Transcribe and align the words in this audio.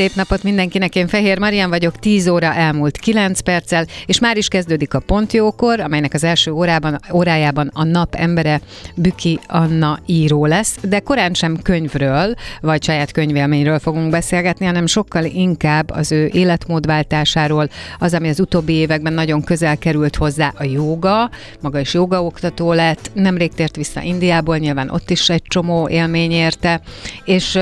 Szép 0.00 0.14
napot 0.14 0.42
mindenkinek, 0.42 0.94
én 0.94 1.08
Fehér 1.08 1.38
Marian 1.38 1.68
vagyok, 1.68 1.98
10 1.98 2.28
óra 2.28 2.54
elmúlt 2.54 2.98
9 2.98 3.40
perccel, 3.40 3.86
és 4.06 4.18
már 4.18 4.36
is 4.36 4.48
kezdődik 4.48 4.94
a 4.94 4.98
Pontjókor, 5.00 5.80
amelynek 5.80 6.14
az 6.14 6.24
első 6.24 6.50
órában, 6.50 6.98
órájában 7.12 7.70
a 7.74 7.84
nap 7.84 8.14
embere 8.14 8.60
Büki 8.94 9.38
Anna 9.46 9.98
író 10.06 10.46
lesz, 10.46 10.76
de 10.82 11.00
korán 11.00 11.34
sem 11.34 11.58
könyvről, 11.62 12.34
vagy 12.60 12.82
saját 12.82 13.12
könyvélményről 13.12 13.78
fogunk 13.78 14.10
beszélgetni, 14.10 14.66
hanem 14.66 14.86
sokkal 14.86 15.24
inkább 15.24 15.90
az 15.90 16.12
ő 16.12 16.30
életmódváltásáról, 16.32 17.68
az, 17.98 18.14
ami 18.14 18.28
az 18.28 18.40
utóbbi 18.40 18.72
években 18.72 19.12
nagyon 19.12 19.42
közel 19.42 19.78
került 19.78 20.16
hozzá 20.16 20.52
a 20.56 20.64
joga, 20.64 21.30
maga 21.60 21.80
is 21.80 21.94
jogaoktató 21.94 22.72
lett, 22.72 23.10
nemrég 23.14 23.52
tért 23.54 23.76
vissza 23.76 24.02
Indiából, 24.02 24.56
nyilván 24.56 24.90
ott 24.90 25.10
is 25.10 25.30
egy 25.30 25.42
csomó 25.42 25.88
élmény 25.88 26.32
érte, 26.32 26.80
és 27.24 27.58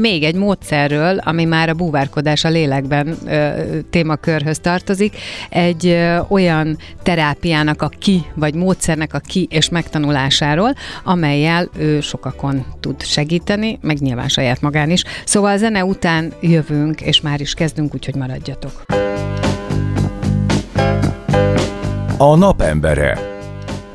még 0.00 0.22
egy 0.22 0.34
módszerről, 0.34 1.18
ami 1.18 1.44
már 1.44 1.68
a 1.68 1.74
búvárkodás 1.74 2.44
a 2.44 2.48
lélekben 2.48 3.16
ö, 3.26 3.50
témakörhöz 3.90 4.58
tartozik, 4.58 5.16
egy 5.50 5.86
ö, 5.86 6.18
olyan 6.28 6.78
terápiának 7.02 7.82
a 7.82 7.90
ki, 7.98 8.22
vagy 8.34 8.54
módszernek 8.54 9.14
a 9.14 9.18
ki 9.18 9.46
és 9.50 9.68
megtanulásáról, 9.68 10.74
amelyel 11.04 11.68
ő 11.76 12.00
sokakon 12.00 12.64
tud 12.80 13.02
segíteni, 13.02 13.78
meg 13.82 13.98
nyilván 13.98 14.28
saját 14.28 14.60
magán 14.60 14.90
is. 14.90 15.02
Szóval 15.24 15.52
a 15.52 15.56
zene 15.56 15.84
után 15.84 16.32
jövünk, 16.40 17.00
és 17.00 17.20
már 17.20 17.40
is 17.40 17.54
kezdünk, 17.54 17.94
úgyhogy 17.94 18.14
maradjatok. 18.14 18.82
A 22.18 22.36
napembere. 22.36 23.18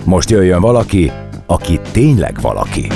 Most 0.04 0.30
jöjjön 0.30 0.62
valaki, 0.62 1.12
aki 1.46 1.80
tényleg 1.92 2.42
valaki. 2.42 2.88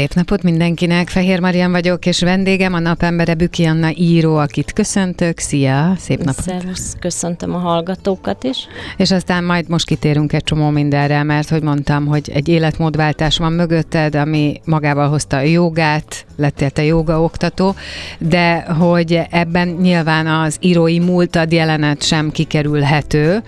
Szép 0.00 0.14
napot 0.14 0.42
mindenkinek, 0.42 1.08
Fehér 1.08 1.40
Marian 1.40 1.70
vagyok, 1.70 2.06
és 2.06 2.20
vendégem 2.20 2.74
a 2.74 2.78
napembere 2.78 3.34
Büki 3.34 3.64
Anna 3.64 3.90
író, 3.94 4.36
akit 4.36 4.72
köszöntök. 4.72 5.38
Szia, 5.38 5.94
szép 5.98 6.18
napot! 6.18 6.44
Szervusz, 6.44 6.96
köszöntöm 7.00 7.54
a 7.54 7.58
hallgatókat 7.58 8.44
is. 8.44 8.66
És 8.96 9.10
aztán 9.10 9.44
majd 9.44 9.68
most 9.68 9.86
kitérünk 9.86 10.32
egy 10.32 10.44
csomó 10.44 10.68
mindenre, 10.70 11.22
mert 11.22 11.48
hogy 11.48 11.62
mondtam, 11.62 12.06
hogy 12.06 12.30
egy 12.34 12.48
életmódváltás 12.48 13.38
van 13.38 13.52
mögötted, 13.52 14.14
ami 14.14 14.60
magával 14.64 15.08
hozta 15.08 15.36
a 15.36 15.40
jogát, 15.40 16.26
lettél 16.36 16.70
te 16.70 16.84
joga 16.84 17.22
oktató, 17.22 17.74
de 18.18 18.60
hogy 18.60 19.20
ebben 19.30 19.68
nyilván 19.68 20.26
az 20.26 20.56
írói 20.60 20.98
múltad 20.98 21.52
jelenet 21.52 22.02
sem 22.02 22.30
kikerülhető, 22.30 23.42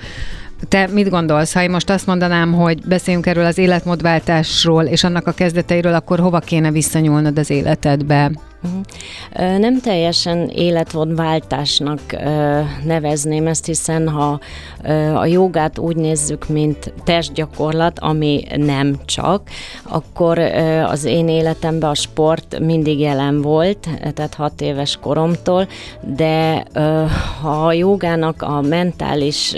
te 0.68 0.88
mit 0.92 1.08
gondolsz, 1.08 1.52
ha 1.52 1.62
én 1.62 1.70
most 1.70 1.91
azt 1.91 2.06
mondanám, 2.06 2.53
hogy 2.53 2.87
beszéljünk 2.87 3.26
erről 3.26 3.44
az 3.44 3.59
életmódváltásról 3.59 4.84
és 4.84 5.04
annak 5.04 5.26
a 5.26 5.32
kezdeteiről, 5.32 5.94
akkor 5.94 6.19
hova 6.19 6.38
kéne 6.38 6.70
visszanyúlnod 6.70 7.38
az 7.38 7.50
életedbe? 7.50 8.31
Uh-huh. 8.65 9.59
Nem 9.59 9.81
teljesen 9.81 10.49
életmódváltásnak 10.49 12.00
nevezném 12.84 13.47
ezt, 13.47 13.67
hiszen 13.67 14.09
ha 14.09 14.41
a 15.15 15.27
jogát 15.27 15.78
úgy 15.78 15.97
nézzük, 15.97 16.49
mint 16.49 16.93
testgyakorlat, 17.05 17.99
ami 17.99 18.45
nem 18.56 18.97
csak, 19.05 19.43
akkor 19.83 20.39
az 20.87 21.05
én 21.05 21.28
életemben 21.28 21.91
a 21.91 21.95
sport 21.95 22.59
mindig 22.59 22.99
jelen 22.99 23.43
volt, 23.43 23.89
tehát 24.15 24.34
hat 24.34 24.61
éves 24.61 24.99
koromtól, 25.00 25.69
de 26.17 26.65
ha 27.41 27.67
a 27.67 27.73
jogának 27.73 28.43
a 28.43 28.61
mentális 28.61 29.55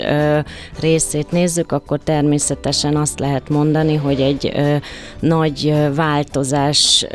részét 0.79 1.31
nézzük, 1.31 1.71
akkor 1.71 1.99
természetesen 2.03 2.95
azt 2.95 3.19
lehet 3.19 3.49
mondani, 3.49 3.95
hogy 3.95 4.21
egy 4.21 4.53
nagy 5.19 5.73
változás 5.95 7.05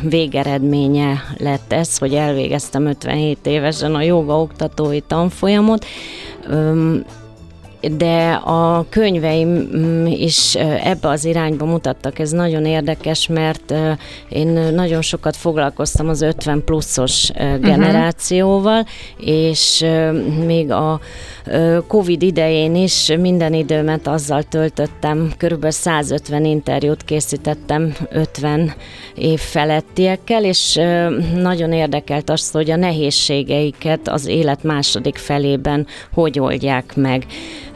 végeredménye 0.00 1.22
lett 1.40 1.72
ez, 1.72 1.98
hogy 1.98 2.14
elvégeztem 2.14 2.86
57 2.86 3.38
évesen 3.46 3.94
a 3.94 4.02
joga 4.02 4.40
oktatói 4.40 5.00
tanfolyamot, 5.00 5.84
de 7.80 8.30
a 8.32 8.84
könyveim 8.88 9.48
mm, 9.48 10.06
is 10.06 10.54
ebbe 10.82 11.08
az 11.08 11.24
irányba 11.24 11.64
mutattak. 11.64 12.18
Ez 12.18 12.30
nagyon 12.30 12.64
érdekes, 12.64 13.26
mert 13.26 13.74
én 14.28 14.48
nagyon 14.48 15.02
sokat 15.02 15.36
foglalkoztam 15.36 16.08
az 16.08 16.22
50 16.22 16.64
pluszos 16.64 17.30
mhm. 17.30 17.60
generációval, 17.60 18.80
uh-huh. 18.80 19.28
és 19.28 19.86
még 20.46 20.70
a 20.70 21.00
Covid 21.86 22.22
idején 22.22 22.74
is 22.74 23.12
minden 23.20 23.54
időmet 23.54 24.06
azzal 24.06 24.42
töltöttem, 24.42 25.32
körülbelül 25.36 25.70
150 25.70 26.44
interjút 26.44 27.04
készítettem 27.04 27.94
50 28.10 28.74
év 29.14 29.38
felettiekkel, 29.38 30.44
és 30.44 30.80
nagyon 31.34 31.72
érdekelt 31.72 32.30
azt, 32.30 32.52
hogy 32.52 32.70
a 32.70 32.76
nehézségeiket 32.76 34.08
az 34.08 34.26
élet 34.26 34.62
második 34.62 35.16
felében 35.16 35.86
hogy 36.12 36.38
oldják 36.38 36.96
meg. 36.96 37.26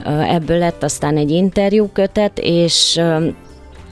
Ebből 0.05 0.59
lett 0.59 0.83
aztán 0.83 1.17
egy 1.17 1.31
interjúkötet, 1.31 2.39
és 2.39 3.01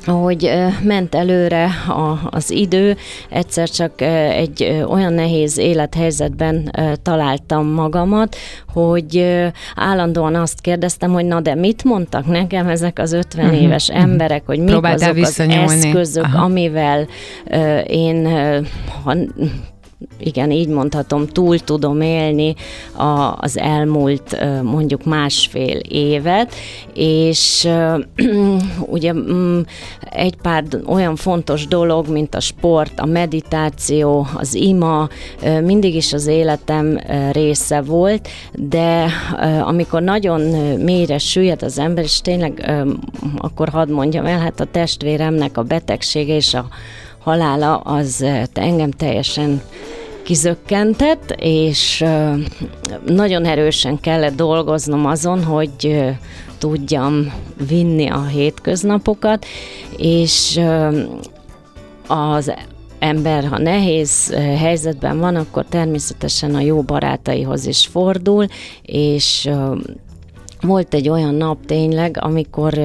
ahogy 0.07 0.53
ment 0.83 1.15
előre 1.15 1.65
a, 1.89 2.29
az 2.31 2.51
idő, 2.51 2.97
egyszer 3.29 3.69
csak 3.69 4.01
egy 4.31 4.85
olyan 4.89 5.13
nehéz 5.13 5.59
élethelyzetben 5.59 6.73
találtam 7.03 7.67
magamat, 7.67 8.37
hogy 8.73 9.27
állandóan 9.75 10.35
azt 10.35 10.61
kérdeztem, 10.61 11.13
hogy 11.13 11.25
na 11.25 11.41
de 11.41 11.55
mit 11.55 11.85
mondtak 11.85 12.27
nekem 12.27 12.69
ezek 12.69 12.99
az 12.99 13.13
50 13.13 13.45
uh-huh. 13.45 13.63
éves 13.63 13.89
emberek, 13.91 14.43
hogy 14.47 14.59
mik 14.59 14.83
azok 14.83 15.17
az 15.17 15.41
eszközök, 15.41 16.25
Aha. 16.25 16.45
amivel 16.45 17.07
én 17.87 18.29
ha 19.05 19.15
igen, 20.19 20.51
így 20.51 20.69
mondhatom, 20.69 21.27
túl 21.27 21.59
tudom 21.59 22.01
élni 22.01 22.55
a, 22.97 23.37
az 23.39 23.59
elmúlt 23.59 24.39
mondjuk 24.63 25.05
másfél 25.05 25.79
évet, 25.89 26.55
és 26.95 27.69
ugye 28.97 29.13
mm, 29.13 29.61
egy 30.11 30.37
pár 30.37 30.65
olyan 30.87 31.17
fontos 31.17 31.67
dolog, 31.67 32.09
mint 32.09 32.35
a 32.35 32.41
sport, 32.41 33.01
a 33.01 33.07
meditáció, 33.07 34.27
az 34.35 34.55
ima, 34.55 35.09
mindig 35.63 35.95
is 35.95 36.13
az 36.13 36.27
életem 36.27 37.01
része 37.33 37.81
volt, 37.81 38.29
de 38.53 39.07
amikor 39.63 40.03
nagyon 40.03 40.41
mélyre 40.79 41.19
süllyed 41.19 41.63
az 41.63 41.79
ember, 41.79 42.05
és 42.05 42.21
tényleg 42.21 42.73
akkor 43.37 43.69
hadd 43.69 43.91
mondjam 43.91 44.27
el, 44.27 44.39
hát 44.39 44.61
a 44.61 44.65
testvéremnek 44.65 45.59
a 45.59 45.63
betegsége 45.63 46.35
és 46.35 46.55
a 46.55 46.69
halála 47.19 47.77
az 47.77 48.25
engem 48.53 48.91
teljesen 48.91 49.63
kizökkentett, 50.23 51.35
és 51.39 52.05
nagyon 53.07 53.45
erősen 53.45 54.01
kellett 54.01 54.37
dolgoznom 54.37 55.07
azon, 55.07 55.45
hogy 55.45 56.05
tudjam 56.59 57.33
vinni 57.69 58.09
a 58.09 58.27
hétköznapokat, 58.27 59.47
és 59.97 60.61
az 62.07 62.53
ember, 62.99 63.45
ha 63.45 63.59
nehéz 63.59 64.35
helyzetben 64.35 65.19
van, 65.19 65.37
akkor 65.37 65.65
természetesen 65.69 66.55
a 66.55 66.61
jó 66.61 66.83
barátaihoz 66.83 67.67
is 67.67 67.87
fordul, 67.87 68.47
és 68.83 69.51
volt 70.63 70.95
egy 70.95 71.09
olyan 71.09 71.35
nap 71.35 71.67
tényleg, 71.67 72.17
amikor 72.21 72.79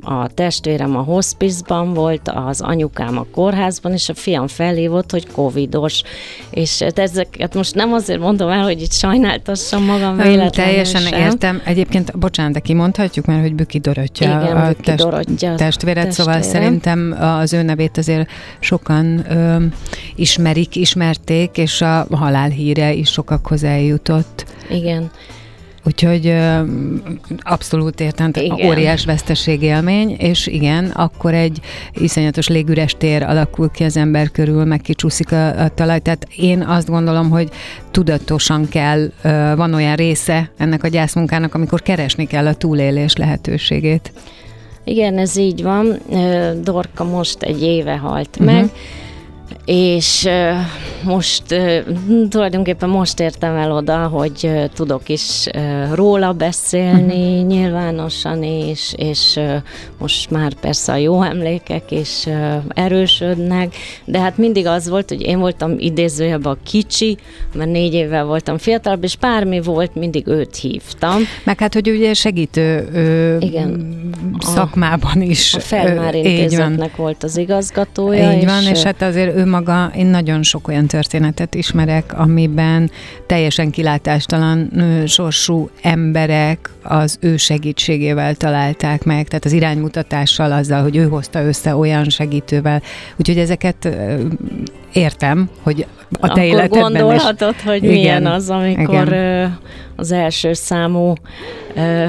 a 0.00 0.28
testvérem 0.34 0.96
a 0.96 1.00
hospizban 1.00 1.94
volt, 1.94 2.28
az 2.34 2.60
anyukám 2.60 3.18
a 3.18 3.26
kórházban, 3.32 3.92
és 3.92 4.08
a 4.08 4.14
fiam 4.14 4.46
felhívott, 4.46 5.10
hogy 5.10 5.26
covidos. 5.26 6.02
És 6.50 6.80
ezeket 6.80 7.54
most 7.54 7.74
nem 7.74 7.92
azért 7.92 8.20
mondom 8.20 8.48
el, 8.48 8.62
hogy 8.62 8.80
itt 8.82 8.92
sajnáltassam 8.92 9.84
magam 9.84 10.16
véletlenül 10.16 10.50
Teljesen 10.50 11.00
sem. 11.00 11.20
értem. 11.20 11.60
Egyébként, 11.64 12.18
bocsánat, 12.18 12.52
de 12.52 12.60
kimondhatjuk, 12.60 13.26
mert 13.26 13.40
hogy 13.40 13.54
Büki 13.54 13.78
Dorottya 13.78 14.24
Igen, 14.24 14.56
a 14.56 14.68
Büki 14.68 14.92
Dorottya 14.92 15.54
testvéred, 15.54 16.12
szóval 16.12 16.34
testvérem. 16.34 16.62
szerintem 16.62 17.16
az 17.20 17.52
ő 17.52 17.62
nevét 17.62 17.98
azért 17.98 18.30
sokan 18.60 19.24
ö, 19.30 19.64
ismerik, 20.14 20.76
ismerték, 20.76 21.56
és 21.56 21.80
a 21.80 22.06
halálhíre 22.10 22.92
is 22.92 23.10
sokakhoz 23.10 23.64
eljutott. 23.64 24.44
Igen. 24.70 25.10
Úgyhogy 25.86 26.26
ö, 26.26 26.60
abszolút 27.38 28.00
értem, 28.00 28.30
Igen. 28.34 28.66
óriás 28.66 29.04
veszteségélmény, 29.04 30.16
és 30.18 30.46
igen, 30.46 30.84
akkor 30.84 31.34
egy 31.34 31.60
iszonyatos 31.94 32.48
légüres 32.48 32.94
tér 32.98 33.22
alakul 33.22 33.70
ki 33.70 33.84
az 33.84 33.96
ember 33.96 34.30
körül, 34.30 34.64
meg 34.64 34.80
kicsúszik 34.80 35.32
a, 35.32 35.60
a 35.60 35.68
talaj. 35.68 36.00
Tehát 36.00 36.26
én 36.36 36.60
azt 36.62 36.88
gondolom, 36.88 37.30
hogy 37.30 37.48
tudatosan 37.90 38.68
kell, 38.68 39.10
ö, 39.22 39.52
van 39.56 39.74
olyan 39.74 39.94
része 39.96 40.50
ennek 40.56 40.84
a 40.84 40.88
gyászmunkának, 40.88 41.54
amikor 41.54 41.82
keresni 41.82 42.26
kell 42.26 42.46
a 42.46 42.54
túlélés 42.54 43.16
lehetőségét. 43.16 44.12
Igen, 44.84 45.18
ez 45.18 45.36
így 45.36 45.62
van. 45.62 45.98
Dorka 46.62 47.04
most 47.04 47.42
egy 47.42 47.62
éve 47.62 47.96
halt 47.96 48.36
Mhm. 48.38 48.44
meg, 48.44 48.70
és 49.64 50.28
most 51.02 51.42
tulajdonképpen 52.28 52.88
most 52.88 53.20
értem 53.20 53.56
el 53.56 53.72
oda, 53.72 54.06
hogy 54.06 54.50
tudok 54.74 55.08
is 55.08 55.46
róla 55.92 56.32
beszélni 56.32 57.20
Mhm. 57.38 57.46
nyilvánosan, 57.46 58.42
és, 58.42 58.94
és 58.96 59.40
most 59.98 60.30
már 60.30 60.54
persze 60.54 60.92
a 60.92 60.96
jó 60.96 61.22
emlékek 61.22 61.90
is 61.90 62.26
erősödnek, 62.68 63.74
de 64.04 64.20
hát 64.20 64.36
mindig 64.38 64.66
az 64.66 64.88
volt, 64.88 65.08
hogy 65.08 65.20
én 65.22 65.38
voltam 65.38 65.74
idézőjebben 65.78 66.52
a 66.52 66.56
kicsi, 66.64 67.16
mert 67.54 67.70
négy 67.70 67.94
évvel 67.94 68.24
voltam 68.24 68.58
fiatalabb, 68.58 69.04
és 69.04 69.16
bármi 69.16 69.60
volt, 69.60 69.94
mindig 69.94 70.26
őt 70.26 70.56
hívtam. 70.56 71.16
Meg 71.44 71.60
hát, 71.60 71.74
hogy 71.74 71.88
ugye 71.90 72.14
segítő 72.14 72.88
ö, 72.92 73.36
Igen. 73.44 74.00
szakmában 74.40 75.20
is. 75.22 75.54
A 75.54 75.60
Felmár 75.60 76.14
intézetnek 76.14 76.96
volt 76.96 77.22
az 77.22 77.36
igazgatója. 77.36 78.32
Így 78.32 78.44
van, 78.44 78.62
és, 78.62 78.70
és 78.70 78.82
hát 78.82 79.02
azért 79.02 79.36
ő 79.36 79.41
maga, 79.44 79.92
én 79.96 80.06
nagyon 80.06 80.42
sok 80.42 80.68
olyan 80.68 80.86
történetet 80.86 81.54
ismerek, 81.54 82.18
amiben 82.18 82.90
teljesen 83.26 83.70
kilátástalan 83.70 84.78
ö, 84.78 85.06
sorsú 85.06 85.70
emberek 85.82 86.70
az 86.82 87.18
ő 87.20 87.36
segítségével 87.36 88.34
találták 88.34 89.04
meg, 89.04 89.28
tehát 89.28 89.44
az 89.44 89.52
iránymutatással, 89.52 90.52
azzal, 90.52 90.82
hogy 90.82 90.96
ő 90.96 91.08
hozta 91.08 91.42
össze 91.42 91.76
olyan 91.76 92.08
segítővel. 92.08 92.82
Úgyhogy 93.16 93.38
ezeket 93.38 93.88
értem, 94.92 95.48
hogy 95.62 95.86
a 96.20 96.26
te 96.26 96.30
akkor 96.32 96.42
életedben 96.42 96.90
is. 96.90 96.98
gondolhatod, 96.98 97.60
hogy 97.60 97.82
Igen, 97.82 97.90
milyen 97.90 98.26
az, 98.26 98.50
amikor 98.50 99.06
igen. 99.06 99.58
az 99.96 100.12
első 100.12 100.52
számú 100.52 101.12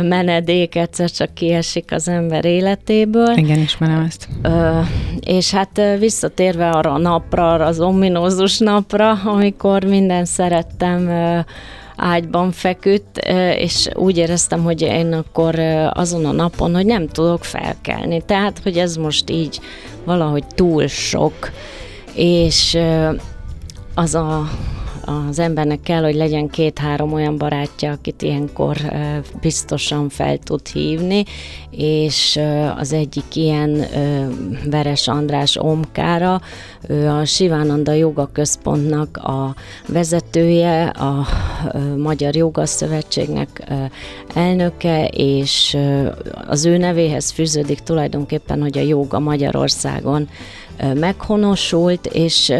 menedék 0.01 0.75
egyszer 0.75 1.11
csak 1.11 1.33
kiesik 1.33 1.91
az 1.91 2.07
ember 2.07 2.45
életéből. 2.45 3.37
Igen, 3.37 3.59
ismerem 3.59 4.05
ezt. 4.07 4.27
És 5.19 5.51
hát 5.51 5.81
visszatérve 5.99 6.69
arra 6.69 6.91
a 6.91 6.97
napra, 6.97 7.53
arra 7.53 7.65
az 7.65 7.79
ominózus 7.79 8.57
napra, 8.57 9.11
amikor 9.11 9.83
minden 9.83 10.25
szerettem 10.25 11.09
ágyban 11.95 12.51
feküdt, 12.51 13.17
és 13.57 13.89
úgy 13.93 14.17
éreztem, 14.17 14.63
hogy 14.63 14.81
én 14.81 15.13
akkor 15.13 15.59
azon 15.93 16.25
a 16.25 16.31
napon, 16.31 16.75
hogy 16.75 16.85
nem 16.85 17.07
tudok 17.07 17.43
felkelni. 17.43 18.21
Tehát, 18.25 18.59
hogy 18.63 18.77
ez 18.77 18.95
most 18.95 19.29
így 19.29 19.59
valahogy 20.05 20.43
túl 20.55 20.87
sok, 20.87 21.51
és 22.13 22.77
az 23.93 24.15
a, 24.15 24.49
az 25.05 25.39
embernek 25.39 25.81
kell, 25.81 26.03
hogy 26.03 26.15
legyen 26.15 26.47
két-három 26.47 27.13
olyan 27.13 27.37
barátja, 27.37 27.91
akit 27.91 28.21
ilyenkor 28.21 28.77
biztosan 29.41 30.09
fel 30.09 30.37
tud 30.37 30.67
hívni, 30.67 31.23
és 31.71 32.39
az 32.77 32.93
egyik 32.93 33.35
ilyen 33.35 33.85
Veres 34.69 35.07
András 35.07 35.57
Omkára, 35.57 36.41
ő 36.87 37.09
a 37.09 37.25
Sivánanda 37.25 37.91
Joga 37.91 38.29
Központnak 38.33 39.17
a 39.17 39.55
vezetője, 39.87 40.85
a 40.85 41.25
Magyar 41.97 42.35
Joga 42.35 42.65
Szövetségnek 42.65 43.71
elnöke, 44.33 45.07
és 45.07 45.77
az 46.47 46.65
ő 46.65 46.77
nevéhez 46.77 47.31
fűződik 47.31 47.79
tulajdonképpen, 47.79 48.61
hogy 48.61 48.77
a 48.77 48.81
joga 48.81 49.19
Magyarországon 49.19 50.29
meghonosult, 50.93 52.05
és 52.05 52.53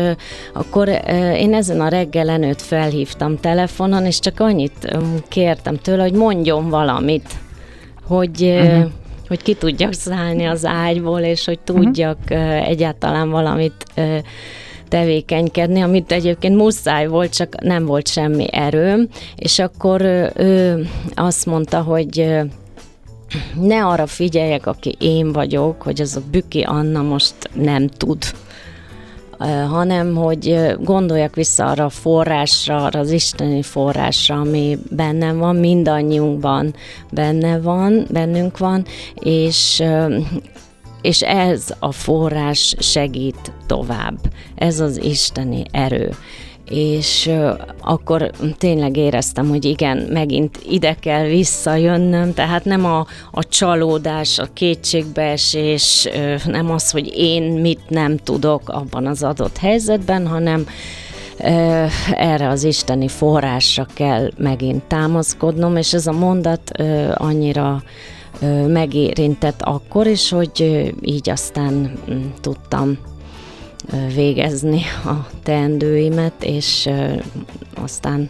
akkor 0.54 0.90
én 1.36 1.54
ezen 1.54 1.82
a 1.82 1.88
reggelen 1.88 2.44
őt 2.44 2.62
felhívtam 2.62 3.40
telefonon, 3.40 4.06
és 4.06 4.20
csak 4.20 4.40
annyit 4.40 4.98
kértem 5.28 5.78
tőle, 5.78 6.02
hogy 6.02 6.14
mondjon 6.14 6.70
valamit, 6.70 7.30
hogy, 8.08 8.42
uh-huh. 8.44 8.92
hogy 9.28 9.42
ki 9.42 9.54
tudjak 9.54 9.94
szállni 9.94 10.46
az 10.46 10.66
ágyból, 10.66 11.20
és 11.20 11.46
hogy 11.46 11.60
tudjak 11.60 12.18
uh-huh. 12.30 12.68
egyáltalán 12.68 13.30
valamit 13.30 13.86
tevékenykedni, 14.88 15.82
amit 15.82 16.12
egyébként 16.12 16.56
muszáj 16.56 17.08
volt, 17.08 17.36
csak 17.36 17.62
nem 17.62 17.86
volt 17.86 18.08
semmi 18.08 18.46
erőm, 18.52 19.08
és 19.36 19.60
akkor 19.60 20.02
ő 20.36 20.86
azt 21.14 21.46
mondta, 21.46 21.82
hogy 21.82 22.36
ne 23.60 23.86
arra 23.86 24.08
figyeljek, 24.08 24.66
aki 24.66 24.96
én 25.00 25.32
vagyok, 25.32 25.82
hogy 25.82 26.02
az 26.02 26.16
a 26.16 26.22
Büki 26.32 26.62
Anna 26.62 27.02
most 27.02 27.36
nem 27.54 27.88
tud 27.88 28.24
hanem 29.70 30.16
hogy 30.16 30.76
gondoljak 30.80 31.36
vissza 31.36 31.66
arra 31.66 31.86
a 31.86 31.90
forrásra, 31.90 32.84
arra 32.84 33.00
az 33.00 33.12
isteni 33.12 33.62
forrásra, 33.62 34.40
ami 34.40 34.78
bennem 34.90 35.38
van, 35.38 35.56
mindannyiunkban 35.56 36.76
benne 37.12 37.60
van, 37.60 38.06
bennünk 38.10 38.58
van, 38.58 38.86
és 39.20 39.84
és 41.02 41.22
ez 41.22 41.74
a 41.80 41.92
forrás 41.92 42.76
segít 42.80 43.52
tovább. 43.68 44.18
Ez 44.56 44.80
az 44.80 45.04
isteni 45.04 45.64
erő. 45.72 46.16
És 46.70 47.32
akkor 47.82 48.32
tényleg 48.58 48.98
éreztem, 48.98 49.50
hogy 49.50 49.66
igen, 49.66 49.98
megint 49.98 50.60
ide 50.70 50.96
kell 51.00 51.24
visszajönnöm, 51.24 52.34
tehát 52.34 52.66
nem 52.66 52.86
a, 52.86 53.06
a 53.32 53.48
csalódás, 53.48 54.40
a 54.40 54.48
kétségbeesés, 54.54 56.08
nem 56.46 56.72
az, 56.72 56.92
hogy 56.92 57.14
én 57.16 57.44
mit 57.44 57.90
nem 57.90 58.18
tudok 58.18 58.70
abban 58.70 59.08
az 59.08 59.24
adott 59.24 59.58
helyzetben, 59.58 60.28
hanem 60.28 60.66
erre 62.12 62.48
az 62.48 62.64
isteni 62.64 63.08
forrásra 63.08 63.86
kell 63.94 64.32
megint 64.38 64.84
támaszkodnom, 64.84 65.76
és 65.78 65.94
ez 65.94 66.08
a 66.08 66.12
mondat 66.12 66.72
annyira 67.14 67.84
megérintett 68.68 69.62
akkor 69.62 70.08
is, 70.08 70.30
hogy 70.30 70.92
így 71.02 71.30
aztán 71.30 71.94
mm, 72.12 72.22
tudtam 72.42 72.98
végezni 74.16 74.82
a 75.06 75.28
teendőimet, 75.44 76.44
és 76.44 76.90
aztán 77.76 78.30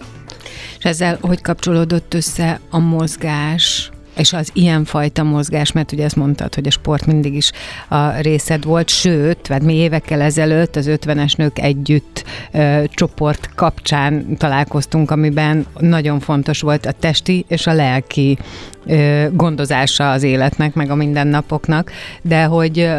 És 0.78 0.86
ezzel 0.86 1.18
hogy 1.22 1.42
kapcsolódott 1.42 2.14
össze 2.14 2.60
a 2.70 2.80
mozgás, 2.80 3.92
és 4.18 4.34
az 4.34 4.50
ilyenfajta 4.54 5.24
mozgás, 5.24 5.72
mert 5.72 5.92
ugye 5.92 6.04
ezt 6.04 6.16
mondtad, 6.16 6.56
hogy 6.56 6.68
a 6.68 6.72
sport 6.72 7.06
mindig 7.06 7.34
is 7.34 7.52
a 7.88 8.10
részed 8.10 8.64
volt, 8.64 8.90
sőt, 8.90 9.50
mert 9.50 9.64
mi 9.64 9.74
évekkel 9.74 10.22
ezelőtt 10.22 10.76
az 10.76 10.86
50-es 10.90 11.38
nők 11.38 11.60
együtt 11.60 12.24
ö, 12.52 12.84
csoport 12.94 13.50
kapcsán 13.56 14.38
találkoztunk, 14.38 15.12
amiben 15.12 15.66
nagyon 15.80 16.20
fontos 16.20 16.62
volt 16.62 16.86
a 16.86 16.92
testi 16.92 17.46
és 17.48 17.68
a 17.68 17.74
lelki 17.74 18.38
ö, 18.86 19.26
gondozása 19.32 20.12
az 20.12 20.24
életnek, 20.24 20.74
meg 20.74 20.90
a 20.90 20.96
mindennapoknak, 20.96 21.92
de 22.22 22.44
hogy 22.44 22.90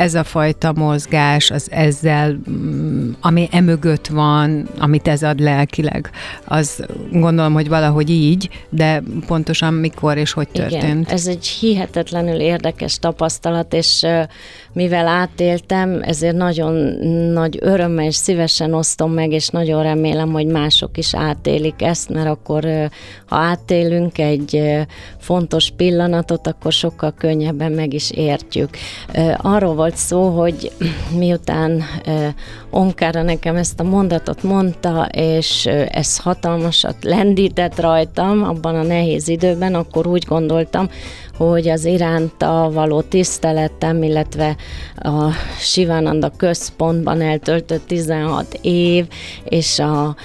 ez 0.00 0.14
a 0.14 0.24
fajta 0.24 0.72
mozgás, 0.76 1.50
az 1.50 1.70
ezzel, 1.70 2.40
mm, 2.50 3.10
ami 3.20 3.48
emögött 3.50 4.06
van, 4.06 4.68
amit 4.78 5.08
ez 5.08 5.22
ad 5.22 5.40
lelkileg, 5.40 6.10
az 6.44 6.84
gondolom, 7.12 7.52
hogy 7.52 7.68
valahogy 7.68 8.10
így, 8.10 8.48
de 8.68 9.02
pontosan 9.26 9.74
mikor 9.74 10.16
és 10.16 10.32
hogy 10.32 10.48
történt. 10.48 10.82
Igen, 10.82 11.06
ez 11.08 11.26
egy 11.26 11.46
hihetetlenül 11.46 12.40
érdekes 12.40 12.98
tapasztalat, 12.98 13.74
és 13.74 14.06
mivel 14.72 15.06
átéltem, 15.06 16.00
ezért 16.02 16.36
nagyon 16.36 16.74
nagy 17.32 17.58
örömmel 17.60 18.04
és 18.04 18.14
szívesen 18.14 18.74
osztom 18.74 19.12
meg, 19.12 19.32
és 19.32 19.48
nagyon 19.48 19.82
remélem, 19.82 20.32
hogy 20.32 20.46
mások 20.46 20.98
is 20.98 21.14
átélik 21.14 21.82
ezt, 21.82 22.08
mert 22.08 22.26
akkor, 22.26 22.64
ha 23.26 23.36
átélünk 23.36 24.18
egy 24.18 24.62
fontos 25.18 25.70
pillanatot, 25.76 26.46
akkor 26.46 26.72
sokkal 26.72 27.14
könnyebben 27.18 27.72
meg 27.72 27.94
is 27.94 28.10
értjük. 28.10 28.68
Arról 29.36 29.74
volt 29.74 29.96
szó, 29.96 30.28
hogy 30.28 30.72
miután 31.18 31.82
Omkára 32.70 33.22
nekem 33.22 33.56
ezt 33.56 33.80
a 33.80 33.82
mondatot 33.82 34.42
mondta, 34.42 35.08
és 35.12 35.66
ez 35.88 36.18
hatalmasat 36.18 36.96
lendített 37.04 37.80
rajtam 37.80 38.42
abban 38.42 38.74
a 38.74 38.82
nehéz 38.82 39.28
időben, 39.28 39.74
akkor 39.74 40.06
úgy 40.06 40.24
gondoltam, 40.28 40.88
hogy 41.48 41.68
az 41.68 41.84
iránta 41.84 42.70
való 42.72 43.00
tiszteletem, 43.00 44.02
illetve 44.02 44.56
a 44.96 45.30
Sivananda 45.58 46.30
központban 46.36 47.20
eltöltött 47.20 47.86
16 47.86 48.58
év, 48.60 49.06
és 49.44 49.78
a 49.78 50.16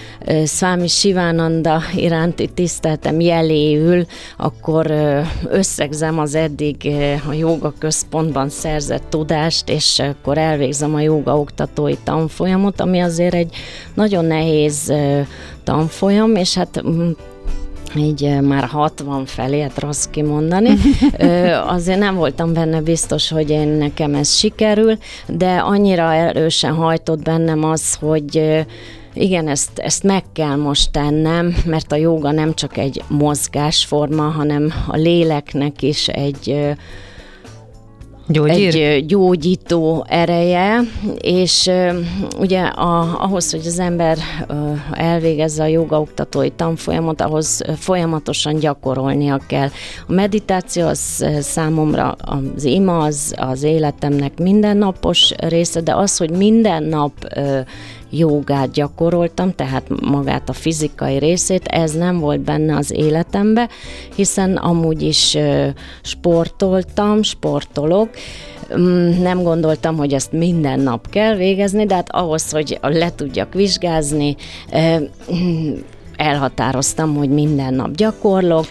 Swami 0.46 0.88
Sivananda 0.88 1.82
iránti 1.96 2.48
tiszteletem 2.48 3.20
jeléül, 3.20 4.06
akkor 4.38 4.92
összegzem 5.50 6.20
az 6.20 6.36
eddig 6.36 6.76
a 7.30 7.34
joga 7.34 7.74
központban 7.80 8.50
szerzett 8.50 9.10
tudást, 9.10 9.70
és 9.70 10.00
akkor 10.00 10.38
elvégzem 10.38 10.96
a 10.96 11.02
joga 11.02 11.40
oktatói 11.40 11.96
tanfolyamot, 12.04 12.82
ami 12.82 13.00
azért 13.00 13.34
egy 13.34 13.56
nagyon 13.94 14.26
nehéz 14.26 14.94
tanfolyam, 15.64 16.36
és 16.36 16.54
hát 16.54 16.84
így 17.98 18.42
már 18.42 18.64
60 18.64 19.26
felé, 19.26 19.62
hát 19.62 19.80
rossz 19.80 20.06
kimondani. 20.06 20.70
Azért 21.76 22.00
nem 22.00 22.16
voltam 22.16 22.54
benne 22.54 22.82
biztos, 22.82 23.30
hogy 23.30 23.50
én 23.50 23.68
nekem 23.68 24.16
ez 24.16 24.36
sikerül, 24.36 24.98
de 25.28 25.56
annyira 25.56 26.14
erősen 26.14 26.74
hajtott 26.74 27.24
bennem 27.24 27.64
az, 27.64 27.96
hogy 27.96 28.66
igen, 29.14 29.48
ezt, 29.48 29.80
ezt 29.80 30.04
meg 30.04 30.24
kell 30.34 30.56
most 30.56 30.92
tennem, 30.92 31.56
mert 31.66 31.92
a 31.92 31.96
joga 31.96 32.32
nem 32.32 32.54
csak 32.54 32.78
egy 32.78 33.04
mozgásforma, 33.08 34.24
hanem 34.24 34.74
a 34.88 34.96
léleknek 34.96 35.82
is 35.82 36.08
egy 36.08 36.76
Gyógyír? 38.28 38.76
egy 38.76 39.06
gyógyító 39.06 40.06
ereje, 40.08 40.80
és 41.22 41.72
ugye 42.40 42.62
a, 42.62 43.22
ahhoz, 43.22 43.52
hogy 43.52 43.66
az 43.66 43.80
ember 43.80 44.18
elvégezze 44.92 45.64
a 45.64 45.68
jogaoktatói 45.68 46.50
tanfolyamot, 46.50 47.22
ahhoz 47.22 47.62
folyamatosan 47.78 48.56
gyakorolnia 48.60 49.40
kell. 49.48 49.70
A 50.08 50.12
meditáció 50.12 50.88
az 50.88 51.26
számomra 51.40 52.10
az 52.12 52.64
ima, 52.64 52.98
az, 52.98 53.34
az 53.38 53.64
életemnek 53.64 54.40
mindennapos 54.40 55.32
része, 55.38 55.82
de 55.82 55.96
az, 55.96 56.18
hogy 56.18 56.30
minden 56.30 56.84
nap 56.84 57.14
jogát 58.10 58.72
gyakoroltam, 58.72 59.56
tehát 59.56 59.84
magát 60.02 60.50
a 60.50 60.54
fizikai 60.54 61.18
részét, 61.18 61.66
ez 61.66 61.92
nem 61.92 62.20
volt 62.20 62.40
benne 62.40 62.76
az 62.76 62.92
életembe, 62.92 63.70
hiszen 64.16 64.56
amúgy 64.56 65.02
is 65.02 65.38
sportoltam, 66.02 67.24
sportolok, 67.24 68.10
mm, 68.78 69.22
nem 69.22 69.44
gondoltam, 69.44 69.98
hogy 69.98 70.14
ezt 70.14 70.32
minden 70.32 70.80
nap 70.80 71.10
kell 71.10 71.36
végezni, 71.36 71.86
de 71.86 71.96
hát 71.96 72.12
ahhoz, 72.12 72.52
hogy 72.52 72.80
le 72.82 73.16
tudjak 73.16 73.54
vizsgázni, 73.54 74.36
elhatároztam, 76.18 77.16
hogy 77.16 77.30
minden 77.30 77.74
nap 77.74 77.96
gyakorlok, 77.96 78.66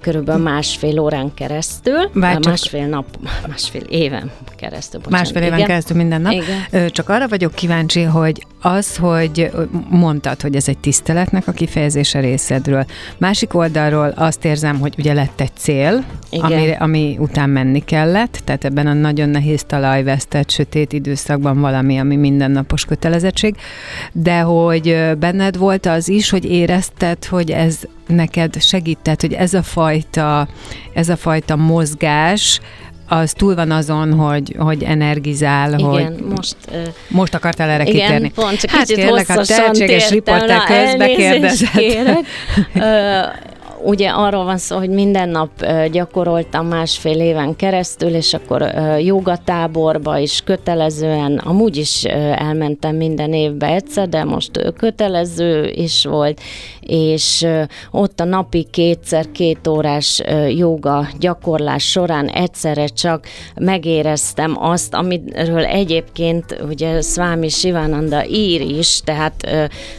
körülbelül 0.00 0.42
másfél 0.42 0.98
órán 0.98 1.34
keresztül, 1.34 2.10
Bár 2.14 2.38
másfél 2.46 2.86
nap, 2.86 3.06
másfél 3.48 3.82
éven 3.88 4.30
keresztül. 4.56 5.00
Bocsánat, 5.00 5.20
másfél 5.20 5.42
éven 5.42 5.56
igen. 5.56 5.68
keresztül 5.68 5.96
minden 5.96 6.20
nap. 6.20 6.32
Igen. 6.32 6.90
Csak 6.90 7.08
arra 7.08 7.28
vagyok 7.28 7.54
kíváncsi, 7.54 8.02
hogy 8.02 8.46
az, 8.60 8.96
hogy 8.96 9.50
mondtad, 9.88 10.40
hogy 10.40 10.56
ez 10.56 10.68
egy 10.68 10.78
tiszteletnek 10.78 11.48
a 11.48 11.52
kifejezése 11.52 12.20
részedről. 12.20 12.84
Másik 13.18 13.54
oldalról 13.54 14.12
azt 14.16 14.44
érzem, 14.44 14.80
hogy 14.80 14.94
ugye 14.98 15.12
lett 15.12 15.40
egy 15.40 15.56
cél, 15.56 16.04
ami, 16.30 16.74
ami 16.78 17.16
után 17.18 17.50
menni 17.50 17.84
kellett, 17.84 18.40
tehát 18.44 18.64
ebben 18.64 18.86
a 18.86 18.92
nagyon 18.92 19.28
nehéz 19.28 19.64
talajvesztett, 19.66 20.50
sötét 20.50 20.92
időszakban 20.92 21.60
valami, 21.60 21.98
ami 21.98 22.16
mindennapos 22.16 22.84
kötelezettség, 22.84 23.56
de 24.12 24.40
hogy 24.40 25.16
benned 25.18 25.56
volt 25.56 25.86
az 25.86 26.08
is, 26.08 26.30
hogy 26.30 26.44
érezted, 26.68 27.24
hogy 27.24 27.50
ez 27.50 27.78
neked 28.06 28.62
segített, 28.62 29.20
hogy 29.20 29.32
ez 29.32 29.54
a 29.54 29.62
fajta, 29.62 30.48
ez 30.94 31.08
a 31.08 31.16
fajta 31.16 31.56
mozgás, 31.56 32.60
az 33.08 33.32
túl 33.32 33.54
van 33.54 33.70
azon, 33.70 34.12
hogy, 34.12 34.54
hogy 34.58 34.82
energizál, 34.82 35.72
igen, 35.72 35.88
hogy 35.88 36.24
most, 36.36 36.56
uh, 36.72 36.76
most 37.08 37.34
akartál 37.34 37.68
erre 37.68 37.84
igen, 37.84 38.06
kitérni. 38.06 38.30
pont, 38.30 38.60
csak 38.60 38.70
hát 38.70 38.86
kérlek, 38.86 39.28
a 39.28 39.44
tehetséges 39.44 40.10
riporter 40.10 40.64
közbe 40.64 41.06
kérdezett. 41.06 41.70
Kérek. 41.70 42.26
ugye 43.84 44.08
arról 44.08 44.44
van 44.44 44.58
szó, 44.58 44.76
hogy 44.76 44.90
minden 44.90 45.28
nap 45.28 45.50
gyakoroltam 45.90 46.66
másfél 46.66 47.20
éven 47.20 47.56
keresztül, 47.56 48.14
és 48.14 48.34
akkor 48.34 48.72
jogatáborba 48.98 50.18
is 50.18 50.40
kötelezően, 50.44 51.38
amúgy 51.38 51.76
is 51.76 52.04
elmentem 52.34 52.96
minden 52.96 53.32
évbe 53.32 53.66
egyszer, 53.66 54.08
de 54.08 54.24
most 54.24 54.72
kötelező 54.76 55.70
is 55.70 56.04
volt, 56.04 56.40
és 56.88 57.46
ott 57.90 58.20
a 58.20 58.24
napi 58.24 58.66
kétszer 58.70 59.30
két 59.32 59.66
órás 59.66 60.22
joga 60.56 61.08
gyakorlás 61.18 61.90
során 61.90 62.28
egyszerre 62.28 62.86
csak 62.86 63.26
megéreztem 63.54 64.56
azt, 64.62 64.94
amiről 64.94 65.64
egyébként 65.64 66.62
ugye 66.68 67.00
Swami 67.00 67.48
Sivananda 67.48 68.26
ír 68.26 68.60
is, 68.60 69.00
tehát 69.04 69.48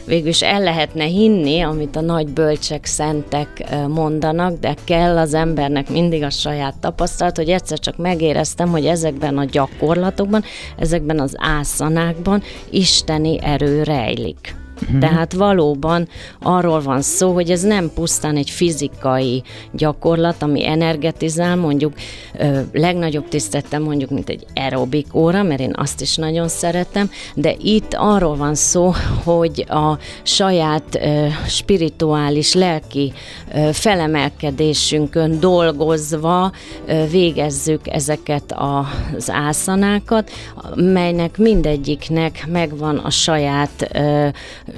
végülis 0.04 0.42
el 0.42 0.60
lehetne 0.60 1.04
hinni, 1.04 1.60
amit 1.60 1.96
a 1.96 2.00
nagy 2.00 2.28
bölcsek, 2.28 2.84
szentek 2.84 3.64
mondanak, 3.88 4.58
de 4.58 4.74
kell 4.84 5.18
az 5.18 5.34
embernek 5.34 5.90
mindig 5.90 6.22
a 6.22 6.30
saját 6.30 6.74
tapasztalat, 6.80 7.36
hogy 7.36 7.48
egyszer 7.48 7.78
csak 7.78 7.96
megéreztem, 7.96 8.68
hogy 8.68 8.86
ezekben 8.86 9.38
a 9.38 9.44
gyakorlatokban, 9.44 10.42
ezekben 10.78 11.20
az 11.20 11.34
ászanákban 11.38 12.42
isteni 12.70 13.38
erő 13.42 13.82
rejlik. 13.82 14.54
Uh-huh. 14.82 14.98
Tehát 14.98 15.32
valóban 15.32 16.08
arról 16.40 16.80
van 16.80 17.02
szó, 17.02 17.32
hogy 17.32 17.50
ez 17.50 17.62
nem 17.62 17.90
pusztán 17.94 18.36
egy 18.36 18.50
fizikai 18.50 19.42
gyakorlat, 19.72 20.42
ami 20.42 20.66
energetizál, 20.66 21.56
mondjuk 21.56 21.92
ö, 22.38 22.60
legnagyobb 22.72 23.28
tisztettem 23.28 23.82
mondjuk, 23.82 24.10
mint 24.10 24.28
egy 24.28 24.44
aerobik 24.54 25.14
óra, 25.14 25.42
mert 25.42 25.60
én 25.60 25.72
azt 25.74 26.00
is 26.00 26.16
nagyon 26.16 26.48
szeretem, 26.48 27.10
de 27.34 27.54
itt 27.58 27.94
arról 27.94 28.36
van 28.36 28.54
szó, 28.54 28.92
hogy 29.24 29.64
a 29.68 29.98
saját 30.22 30.94
ö, 30.94 31.26
spirituális, 31.46 32.54
lelki 32.54 33.12
ö, 33.54 33.68
felemelkedésünkön 33.72 35.40
dolgozva 35.40 36.52
ö, 36.86 37.06
végezzük 37.06 37.80
ezeket 37.88 38.54
az 38.56 39.30
ászanákat, 39.30 40.30
melynek 40.74 41.38
mindegyiknek 41.38 42.46
megvan 42.48 42.96
a 42.96 43.10
saját 43.10 43.90
ö, 43.92 44.28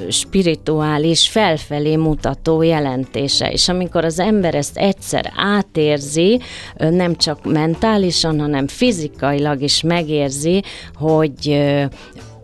spirituális, 0.08 1.28
felfelé 1.28 1.96
mutató 1.96 2.62
jelentése. 2.62 3.50
És 3.50 3.68
amikor 3.68 4.04
az 4.04 4.18
ember 4.18 4.54
ezt 4.54 4.76
egyszer 4.76 5.32
átérzi, 5.36 6.40
nem 6.76 7.16
csak 7.16 7.44
mentálisan, 7.44 8.40
hanem 8.40 8.66
fizikailag 8.66 9.62
is 9.62 9.82
megérzi, 9.82 10.62
hogy 10.94 11.62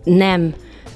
nem 0.05 0.55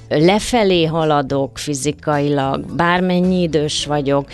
lefelé 0.09 0.85
haladok 0.85 1.59
fizikailag, 1.59 2.75
bármennyi 2.75 3.43
idős 3.43 3.87
vagyok, 3.87 4.29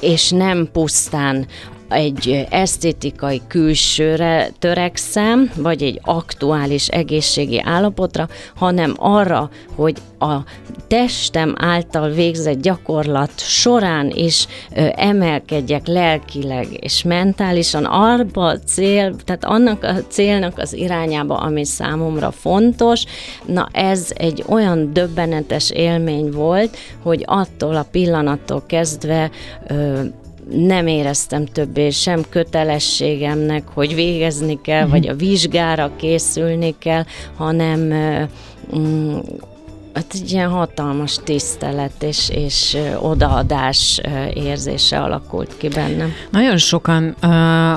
és 0.00 0.30
nem 0.30 0.68
pusztán 0.72 1.46
egy 1.92 2.46
esztétikai 2.50 3.40
külsőre 3.48 4.50
törekszem, 4.58 5.50
vagy 5.56 5.82
egy 5.82 6.00
aktuális 6.02 6.88
egészségi 6.88 7.60
állapotra, 7.64 8.28
hanem 8.54 8.94
arra, 8.96 9.50
hogy 9.74 9.96
a 10.18 10.36
testem 10.86 11.54
által 11.58 12.08
végzett 12.08 12.60
gyakorlat 12.60 13.32
során 13.36 14.10
is 14.14 14.46
emelkedjek 14.94 15.86
lelkileg 15.86 16.66
és 16.70 17.02
mentálisan 17.02 17.84
arba 17.84 18.46
a 18.46 18.58
cél, 18.58 19.14
tehát 19.24 19.44
annak 19.44 19.84
a 19.84 19.94
célnak 20.08 20.58
az 20.58 20.72
irányába, 20.72 21.36
ami 21.36 21.64
számomra 21.64 22.30
fontos. 22.30 23.04
Na 23.46 23.68
ez 23.72 24.12
egy 24.14 24.44
olyan 24.48 24.92
döbbenetes 24.92 25.70
élmény 25.70 26.30
volt, 26.30 26.76
hogy 27.02 27.24
attól 27.26 27.76
a 27.76 27.86
pillanattól 27.90 28.62
kezdve 28.66 29.30
nem 30.50 30.86
éreztem 30.86 31.44
többé 31.44 31.90
sem 31.90 32.22
kötelességemnek, 32.28 33.62
hogy 33.74 33.94
végezni 33.94 34.60
kell, 34.60 34.84
uh-huh. 34.84 34.90
vagy 34.90 35.08
a 35.08 35.14
vizsgára 35.14 35.90
készülni 35.96 36.74
kell, 36.78 37.04
hanem 37.36 37.80
mm, 38.76 39.18
hát 39.94 40.06
egy 40.14 40.32
ilyen 40.32 40.48
hatalmas 40.48 41.18
tisztelet 41.24 42.02
és, 42.02 42.30
és 42.34 42.78
odaadás 43.00 44.00
érzése 44.34 44.98
alakult 44.98 45.56
ki 45.56 45.68
bennem. 45.68 46.12
Nagyon 46.30 46.56
sokan, 46.56 47.08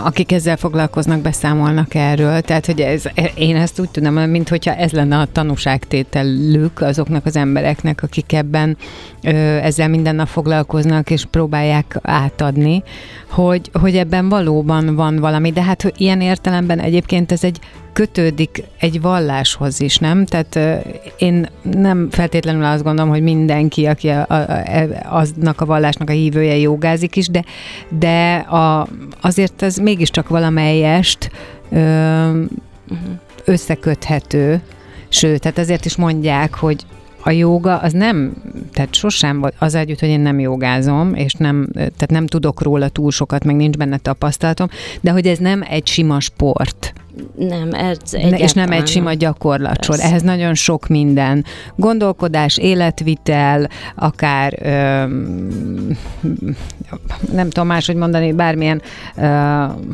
akik 0.03 0.31
ezzel 0.31 0.57
foglalkoznak, 0.57 1.21
beszámolnak 1.21 1.93
erről, 1.93 2.41
tehát 2.41 2.65
hogy 2.65 2.81
ez, 2.81 3.03
én 3.35 3.55
ezt 3.55 3.79
úgy 3.79 3.89
tudom, 3.89 4.13
mint 4.13 4.49
hogyha 4.49 4.75
ez 4.75 4.91
lenne 4.91 5.17
a 5.17 5.27
tanúságtételük 5.31 6.81
azoknak 6.81 7.25
az 7.25 7.35
embereknek, 7.35 8.03
akik 8.03 8.33
ebben 8.33 8.77
ezzel 9.25 9.87
minden 9.87 10.15
nap 10.15 10.27
foglalkoznak 10.27 11.09
és 11.09 11.25
próbálják 11.25 11.99
átadni, 12.01 12.83
hogy, 13.29 13.69
hogy 13.73 13.95
ebben 13.95 14.29
valóban 14.29 14.95
van 14.95 15.15
valami, 15.15 15.51
de 15.51 15.63
hát 15.63 15.81
hogy 15.81 15.93
ilyen 15.97 16.21
értelemben 16.21 16.79
egyébként 16.79 17.31
ez 17.31 17.43
egy 17.43 17.59
kötődik 17.95 18.63
egy 18.79 19.01
valláshoz 19.01 19.81
is, 19.81 19.97
nem? 19.97 20.25
Tehát 20.25 20.83
én 21.17 21.47
nem 21.61 22.07
feltétlenül 22.11 22.63
azt 22.63 22.83
gondolom, 22.83 23.11
hogy 23.11 23.21
mindenki, 23.21 23.85
aki 23.85 24.09
a, 24.09 24.25
a, 24.27 24.33
e, 24.33 25.05
aznak 25.09 25.61
a 25.61 25.65
vallásnak 25.65 26.09
a 26.09 26.13
hívője 26.13 26.57
jogázik 26.57 27.15
is, 27.15 27.27
de, 27.27 27.43
de 27.89 28.35
a, 28.35 28.87
azért 29.21 29.61
ez 29.61 29.77
mégiscsak 29.77 30.29
valamelyest 30.29 31.31
ö, 31.71 32.43
összeköthető, 33.45 34.61
sőt, 35.09 35.41
tehát 35.41 35.57
ezért 35.57 35.85
is 35.85 35.95
mondják, 35.95 36.55
hogy 36.55 36.85
a 37.27 37.31
jóga 37.31 37.77
az 37.77 37.93
nem, 37.93 38.33
tehát 38.73 38.95
sosem 38.95 39.51
az 39.59 39.75
együtt, 39.75 39.99
hogy 39.99 40.09
én 40.09 40.19
nem 40.19 40.39
jogázom, 40.39 41.13
és 41.13 41.33
nem, 41.33 41.67
tehát 41.73 42.09
nem 42.09 42.27
tudok 42.27 42.61
róla 42.61 42.89
túl 42.89 43.11
sokat, 43.11 43.43
meg 43.43 43.55
nincs 43.55 43.77
benne 43.77 43.97
tapasztalatom, 43.97 44.67
de 45.01 45.11
hogy 45.11 45.27
ez 45.27 45.37
nem 45.37 45.63
egy 45.69 45.87
sima 45.87 46.19
sport. 46.19 46.93
Nem, 47.35 47.73
ez 47.73 47.97
ne, 48.11 48.37
És 48.37 48.51
nem 48.53 48.71
egy 48.71 48.87
sima 48.87 49.13
gyakorlatsor. 49.13 49.95
Ehhez 49.99 50.21
nagyon 50.21 50.53
sok 50.53 50.87
minden. 50.87 51.45
Gondolkodás, 51.75 52.57
életvitel, 52.57 53.69
akár 53.95 54.59
öm, 54.61 55.97
nem 57.31 57.49
tudom 57.49 57.67
máshogy 57.67 57.95
mondani, 57.95 58.33
bármilyen, 58.33 58.81
öm, 59.15 59.85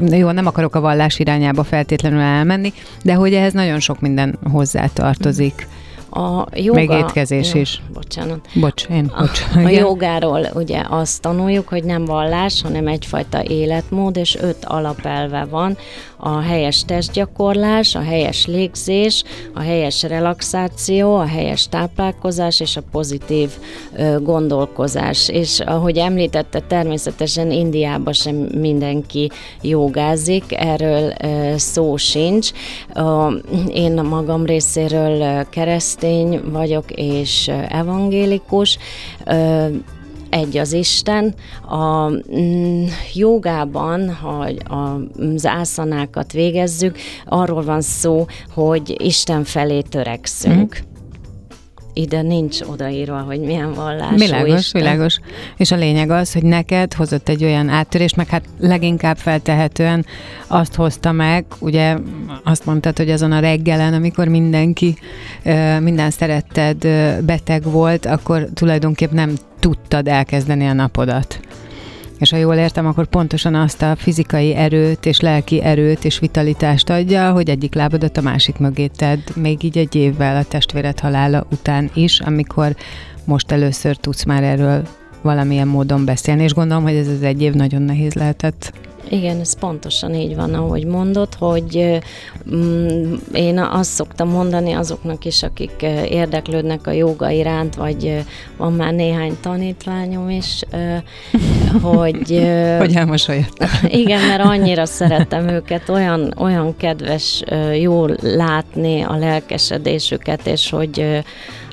de 0.00 0.16
jó, 0.16 0.30
nem 0.30 0.46
akarok 0.46 0.74
a 0.74 0.80
vallás 0.80 1.18
irányába 1.18 1.64
feltétlenül 1.64 2.20
elmenni, 2.20 2.72
de 3.02 3.14
hogy 3.14 3.34
ehhez 3.34 3.52
nagyon 3.52 3.80
sok 3.80 4.00
minden 4.00 4.38
hozzátartozik. 4.50 5.66
Mm. 5.66 5.78
A 6.10 6.46
joga, 6.54 6.78
Még 6.78 6.90
étkezés 6.90 7.54
ja, 7.54 7.60
is. 7.60 7.82
Bocsánat. 7.92 8.48
Bocs, 8.54 8.86
én, 8.90 9.12
bocs. 9.18 9.40
A, 9.54 9.58
a 9.58 9.68
jogáról 9.68 10.46
ugye 10.54 10.82
azt 10.88 11.20
tanuljuk, 11.20 11.68
hogy 11.68 11.84
nem 11.84 12.04
vallás, 12.04 12.62
hanem 12.62 12.86
egyfajta 12.86 13.42
életmód, 13.42 14.16
és 14.16 14.36
öt 14.40 14.64
alapelve 14.64 15.46
van. 15.50 15.76
A 16.16 16.40
helyes 16.40 16.84
testgyakorlás, 16.84 17.94
a 17.94 18.00
helyes 18.00 18.46
légzés, 18.46 19.24
a 19.54 19.60
helyes 19.60 20.02
relaxáció, 20.02 21.16
a 21.16 21.26
helyes 21.26 21.68
táplálkozás 21.68 22.60
és 22.60 22.76
a 22.76 22.82
pozitív 22.90 23.50
ö, 23.96 24.16
gondolkozás. 24.22 25.28
És 25.28 25.60
ahogy 25.60 25.98
említette, 25.98 26.60
természetesen 26.60 27.50
Indiában 27.50 28.12
sem 28.12 28.34
mindenki 28.36 29.30
jogázik, 29.62 30.44
erről 30.48 31.12
ö, 31.22 31.52
szó 31.56 31.96
sincs. 31.96 32.50
Ö, 32.94 33.28
én 33.72 33.98
a 33.98 34.02
magam 34.02 34.44
részéről 34.44 35.48
kereszt 35.48 35.99
keresztény 36.00 36.40
vagyok 36.50 36.90
és 36.90 37.50
evangélikus, 37.68 38.78
egy 40.30 40.56
az 40.56 40.72
Isten. 40.72 41.34
A 41.68 42.08
mm, 42.08 42.84
jogában, 43.14 44.14
ha 44.14 44.48
az 45.34 45.46
ászanákat 45.46 46.32
végezzük, 46.32 46.98
arról 47.24 47.62
van 47.62 47.80
szó, 47.80 48.26
hogy 48.54 48.94
Isten 49.04 49.44
felé 49.44 49.80
törekszünk. 49.80 50.80
Mm 50.84 50.89
ide 51.92 52.22
nincs 52.22 52.60
odaírva, 52.60 53.18
hogy 53.18 53.40
milyen 53.40 53.72
vallás. 53.72 54.20
Világos, 54.20 54.58
Isten. 54.58 54.80
világos. 54.80 55.18
És 55.56 55.70
a 55.70 55.76
lényeg 55.76 56.10
az, 56.10 56.32
hogy 56.32 56.42
neked 56.42 56.94
hozott 56.94 57.28
egy 57.28 57.44
olyan 57.44 57.68
áttörést, 57.68 58.16
meg 58.16 58.28
hát 58.28 58.44
leginkább 58.58 59.16
feltehetően 59.16 60.06
azt 60.46 60.74
hozta 60.74 61.12
meg, 61.12 61.44
ugye 61.58 61.96
azt 62.44 62.66
mondtad, 62.66 62.96
hogy 62.96 63.10
azon 63.10 63.32
a 63.32 63.40
reggelen, 63.40 63.94
amikor 63.94 64.28
mindenki, 64.28 64.96
minden 65.80 66.10
szeretted 66.10 66.76
beteg 67.24 67.62
volt, 67.62 68.06
akkor 68.06 68.48
tulajdonképp 68.54 69.10
nem 69.10 69.34
tudtad 69.60 70.08
elkezdeni 70.08 70.66
a 70.66 70.72
napodat. 70.72 71.40
És 72.20 72.30
ha 72.30 72.36
jól 72.36 72.54
értem, 72.54 72.86
akkor 72.86 73.06
pontosan 73.06 73.54
azt 73.54 73.82
a 73.82 73.96
fizikai 73.96 74.54
erőt 74.54 75.06
és 75.06 75.20
lelki 75.20 75.62
erőt 75.62 76.04
és 76.04 76.18
vitalitást 76.18 76.90
adja, 76.90 77.32
hogy 77.32 77.50
egyik 77.50 77.74
lábadat 77.74 78.16
a 78.16 78.20
másik 78.20 78.58
mögé 78.58 78.86
tedd, 78.86 79.18
még 79.34 79.62
így 79.62 79.78
egy 79.78 79.94
évvel 79.94 80.36
a 80.36 80.44
testvéred 80.44 81.00
halála 81.00 81.46
után 81.50 81.90
is, 81.94 82.20
amikor 82.20 82.76
most 83.24 83.50
először 83.50 83.96
tudsz 83.96 84.24
már 84.24 84.42
erről 84.42 84.82
valamilyen 85.22 85.68
módon 85.68 86.04
beszélni, 86.04 86.42
és 86.42 86.54
gondolom, 86.54 86.82
hogy 86.82 86.94
ez 86.94 87.08
az 87.08 87.22
egy 87.22 87.42
év 87.42 87.52
nagyon 87.52 87.82
nehéz 87.82 88.14
lehetett. 88.14 88.72
Igen, 89.08 89.40
ez 89.40 89.58
pontosan 89.58 90.14
így 90.14 90.36
van, 90.36 90.54
ahogy 90.54 90.84
mondod, 90.84 91.34
hogy 91.34 92.00
mm, 92.54 93.14
én 93.32 93.58
azt 93.58 93.90
szoktam 93.90 94.28
mondani 94.28 94.72
azoknak 94.72 95.24
is, 95.24 95.42
akik 95.42 95.82
érdeklődnek 96.08 96.86
a 96.86 96.90
joga 96.90 97.30
iránt, 97.30 97.74
vagy 97.74 98.24
van 98.56 98.72
már 98.72 98.92
néhány 98.92 99.36
tanítványom 99.40 100.30
is, 100.30 100.62
hogy... 101.82 102.48
hogy 102.78 102.94
elmosolyodtam. 102.94 103.68
Igen, 103.88 104.20
mert 104.26 104.42
annyira 104.42 104.86
szeretem 104.86 105.48
őket, 105.48 105.88
olyan, 105.88 106.34
olyan 106.38 106.76
kedves, 106.76 107.42
jól 107.80 108.16
látni 108.20 109.02
a 109.02 109.16
lelkesedésüket, 109.16 110.46
és 110.46 110.70
hogy 110.70 111.22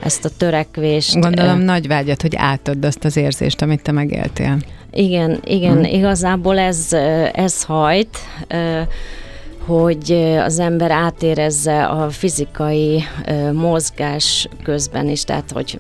ezt 0.02 0.26
a 0.26 0.30
törekvést... 0.38 1.20
Gondolom 1.20 1.60
nagy 1.60 1.88
vágyat, 1.88 2.22
hogy 2.22 2.36
átadd 2.36 2.86
azt 2.86 3.06
az 3.06 3.18
érzést, 3.18 3.62
amit 3.62 3.82
te 3.82 3.92
megéltél. 3.92 4.58
Igen, 4.92 5.40
igen, 5.44 5.74
hmm. 5.74 5.84
igazából 5.84 6.60
ez, 6.60 6.94
ez 7.34 7.64
hajt, 7.64 8.18
hogy 9.66 10.12
az 10.46 10.60
ember 10.60 10.92
átérezze 10.92 11.86
a 11.86 12.10
fizikai 12.10 13.04
mozgás 13.54 14.48
közben 14.64 15.10
is, 15.10 15.24
tehát 15.24 15.52
hogy 15.52 15.80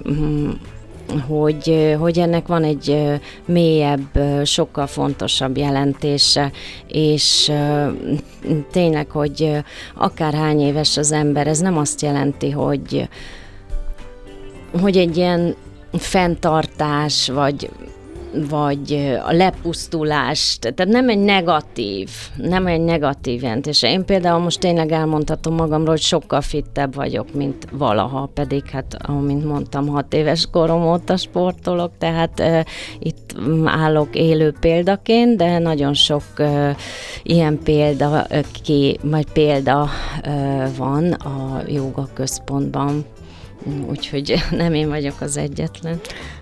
hogy, 1.27 1.95
hogy 1.99 2.19
ennek 2.19 2.47
van 2.47 2.63
egy 2.63 3.19
mélyebb, 3.45 4.19
sokkal 4.43 4.87
fontosabb 4.87 5.57
jelentése, 5.57 6.51
és 6.87 7.51
tényleg, 8.71 9.09
hogy 9.09 9.51
akárhány 9.95 10.59
éves 10.59 10.97
az 10.97 11.11
ember, 11.11 11.47
ez 11.47 11.59
nem 11.59 11.77
azt 11.77 12.01
jelenti, 12.01 12.51
hogy, 12.51 13.09
hogy 14.81 14.97
egy 14.97 15.17
ilyen 15.17 15.55
fenntartás, 15.91 17.29
vagy 17.29 17.69
vagy 18.49 19.17
a 19.27 19.31
lepusztulást, 19.31 20.73
tehát 20.73 20.93
nem 20.93 21.09
egy 21.09 21.19
negatív, 21.19 22.09
nem 22.35 22.67
egy 22.67 22.81
negatív 22.81 23.41
jelentés. 23.41 23.83
Én 23.83 24.05
például 24.05 24.39
most 24.39 24.59
tényleg 24.59 24.91
elmondhatom 24.91 25.55
magamról, 25.55 25.89
hogy 25.89 26.01
sokkal 26.01 26.41
fittebb 26.41 26.95
vagyok, 26.95 27.33
mint 27.33 27.67
valaha, 27.71 28.29
pedig 28.33 28.69
hát, 28.69 28.97
amint 28.99 29.45
mondtam, 29.45 29.87
hat 29.87 30.13
éves 30.13 30.47
korom 30.51 30.87
óta 30.87 31.17
sportolok, 31.17 31.91
tehát 31.97 32.39
uh, 32.39 32.59
itt 32.99 33.35
állok 33.65 34.15
élő 34.15 34.53
példaként, 34.59 35.37
de 35.37 35.57
nagyon 35.57 35.93
sok 35.93 36.23
uh, 36.37 36.69
ilyen 37.23 37.59
példa, 37.63 38.25
uh, 38.29 38.39
ki, 38.63 38.99
vagy 39.01 39.31
példa 39.31 39.89
uh, 40.25 40.75
van 40.77 41.11
a 41.11 41.61
joga 41.67 42.07
központban, 42.13 43.05
úgyhogy 43.89 44.35
nem 44.51 44.73
én 44.73 44.89
vagyok 44.89 45.21
az 45.21 45.37
egyetlen. 45.37 45.99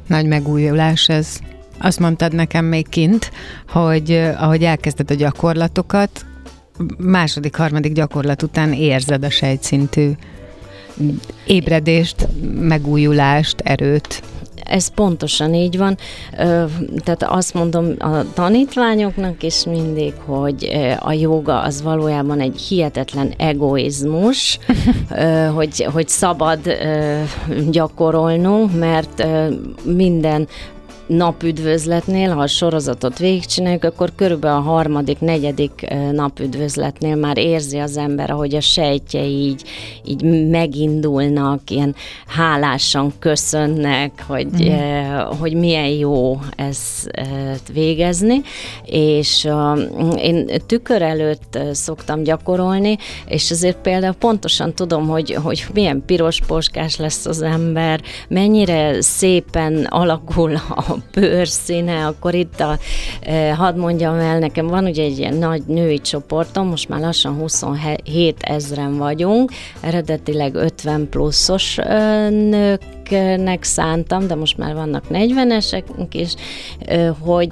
Nagy 0.07 0.25
megújulás 0.25 1.09
ez. 1.09 1.39
Azt 1.77 1.99
mondtad 1.99 2.33
nekem 2.33 2.65
még 2.65 2.89
kint, 2.89 3.31
hogy 3.69 4.11
ahogy 4.37 4.63
elkezded 4.63 5.11
a 5.11 5.13
gyakorlatokat, 5.13 6.25
második, 6.97 7.55
harmadik 7.55 7.93
gyakorlat 7.93 8.43
után 8.43 8.73
érzed 8.73 9.23
a 9.23 9.29
sejtszintű 9.29 10.11
ébredést, 11.45 12.27
megújulást, 12.59 13.59
erőt. 13.59 14.23
Ez 14.63 14.87
pontosan 14.87 15.53
így 15.53 15.77
van. 15.77 15.97
Tehát 17.03 17.23
azt 17.23 17.53
mondom 17.53 17.93
a 17.99 18.33
tanítványoknak 18.33 19.43
is 19.43 19.65
mindig, 19.65 20.13
hogy 20.25 20.69
a 20.99 21.11
joga 21.11 21.61
az 21.61 21.81
valójában 21.81 22.39
egy 22.39 22.61
hihetetlen 22.61 23.33
egoizmus, 23.37 24.59
hogy, 25.55 25.87
hogy 25.93 26.07
szabad 26.07 26.59
gyakorolnunk, 27.69 28.79
mert 28.79 29.27
minden 29.83 30.47
napüdvözletnél, 31.07 32.33
ha 32.33 32.41
a 32.41 32.47
sorozatot 32.47 33.17
végigcsináljuk, 33.17 33.83
akkor 33.83 34.11
körülbelül 34.15 34.57
a 34.57 34.61
harmadik, 34.61 35.19
negyedik 35.19 35.87
napüdvözletnél 36.11 37.15
már 37.15 37.37
érzi 37.37 37.77
az 37.77 37.97
ember, 37.97 38.31
ahogy 38.31 38.55
a 38.55 38.61
sejtjei 38.61 39.31
így, 39.31 39.63
így 40.05 40.49
megindulnak, 40.49 41.69
ilyen 41.69 41.95
hálásan 42.27 43.13
köszönnek, 43.19 44.23
hogy, 44.27 44.47
mm. 44.63 44.67
eh, 44.67 45.27
hogy 45.39 45.53
milyen 45.53 45.87
jó 45.87 46.39
ezt 46.55 47.07
eh, 47.07 47.27
végezni, 47.73 48.41
és 48.85 49.43
uh, 49.43 49.79
én 50.17 50.49
tükör 50.65 51.01
előtt 51.01 51.59
szoktam 51.71 52.23
gyakorolni, 52.23 52.97
és 53.27 53.51
azért 53.51 53.77
például 53.77 54.13
pontosan 54.13 54.73
tudom, 54.73 55.07
hogy, 55.07 55.33
hogy 55.33 55.65
milyen 55.73 56.03
piros 56.05 56.39
poskás 56.47 56.97
lesz 56.97 57.25
az 57.25 57.41
ember, 57.41 58.01
mennyire 58.27 59.01
szépen 59.01 59.87
alakul 59.89 60.55
a 60.55 60.94
bőrszíne, 61.13 62.05
akkor 62.05 62.33
itt 62.33 62.59
a, 62.59 62.77
eh, 63.21 63.57
hadd 63.57 63.77
mondjam 63.77 64.13
el, 64.15 64.39
nekem 64.39 64.67
van 64.67 64.85
ugye 64.85 65.03
egy 65.03 65.17
ilyen 65.17 65.35
nagy 65.35 65.63
női 65.67 65.99
csoportom, 65.99 66.67
most 66.67 66.89
már 66.89 66.99
lassan 66.99 67.33
27 67.33 68.43
ezren 68.43 68.97
vagyunk, 68.97 69.51
eredetileg 69.81 70.55
50 70.55 71.09
pluszos 71.09 71.77
eh, 71.77 72.29
nőknek 72.29 73.63
szántam, 73.63 74.27
de 74.27 74.35
most 74.35 74.57
már 74.57 74.73
vannak 74.73 75.03
40-esek 75.09 75.83
is, 76.11 76.33
eh, 76.79 77.13
hogy 77.19 77.49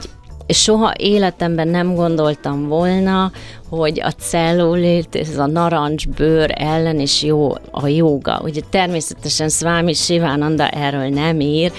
soha 0.48 0.94
életemben 0.98 1.68
nem 1.68 1.96
gondoltam 1.96 2.68
volna, 2.68 3.32
hogy 3.78 4.02
a 4.02 4.12
cellulit, 4.12 5.16
ez 5.16 5.38
a 5.38 5.48
narancsbőr 5.48 6.54
ellen 6.56 7.00
is 7.00 7.24
jó 7.24 7.52
a 7.72 7.88
joga. 7.88 8.40
Ugye 8.44 8.62
természetesen 8.70 9.50
Swami 9.50 9.94
Sivananda 9.94 10.68
erről 10.68 11.08
nem 11.08 11.40
ír, 11.40 11.72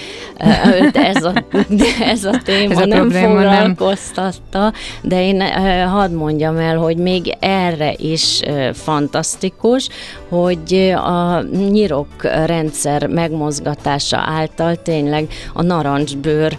őt 0.80 0.96
ez 0.96 1.24
a, 1.24 1.44
ez 2.14 2.24
a 2.24 2.40
téma 2.44 2.72
ez 2.72 2.78
a 2.78 2.87
nem 2.87 3.11
foglalkoztatta, 3.11 4.61
nem. 4.61 4.72
de 5.02 5.22
én 5.22 5.40
hadd 5.88 6.11
mondjam 6.11 6.57
el, 6.57 6.76
hogy 6.76 6.96
még 6.96 7.37
erre 7.40 7.94
is 7.96 8.40
fantasztikus, 8.72 9.88
hogy 10.28 10.94
a 10.96 11.40
nyirok 11.70 12.22
rendszer 12.22 13.07
megmozgatása 13.07 14.22
által 14.26 14.83
tényleg 14.83 15.28
a 15.52 15.62
narancsbőr 15.62 16.59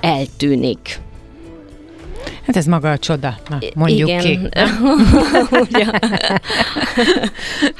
eltűnik. 0.00 1.00
Hát 2.46 2.56
ez 2.56 2.66
maga 2.66 2.90
a 2.90 2.98
csoda, 2.98 3.34
Na, 3.48 3.58
mondjuk 3.74 4.08
Igen. 4.08 4.20
ki. 4.20 4.38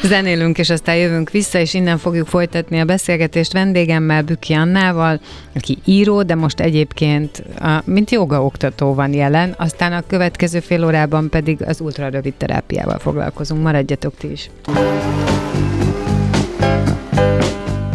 Zenélünk, 0.09 0.59
és 0.59 0.71
aztán 0.71 0.97
jövünk 0.97 1.31
vissza, 1.31 1.59
és 1.59 1.75
innen 1.75 1.99
fogjuk 1.99 2.27
folytatni 2.27 2.81
a 2.81 2.85
beszélgetést 2.85 3.53
vendégemmel, 3.53 4.23
Büki 4.23 4.53
Annával, 4.53 5.21
aki 5.55 5.79
író, 5.85 6.23
de 6.23 6.35
most 6.35 6.61
egyébként 6.61 7.43
mint 7.85 8.11
joga 8.11 8.45
oktató 8.45 8.95
van 8.95 9.13
jelen, 9.13 9.55
aztán 9.59 9.93
a 9.93 10.03
következő 10.07 10.61
fél 10.61 10.85
órában 10.85 11.29
pedig 11.29 11.63
az 11.67 11.81
ultrarövid 11.81 12.35
terápiával 12.35 12.99
foglalkozunk. 12.99 13.63
Maradjatok 13.63 14.17
ti 14.17 14.31
is. 14.31 14.51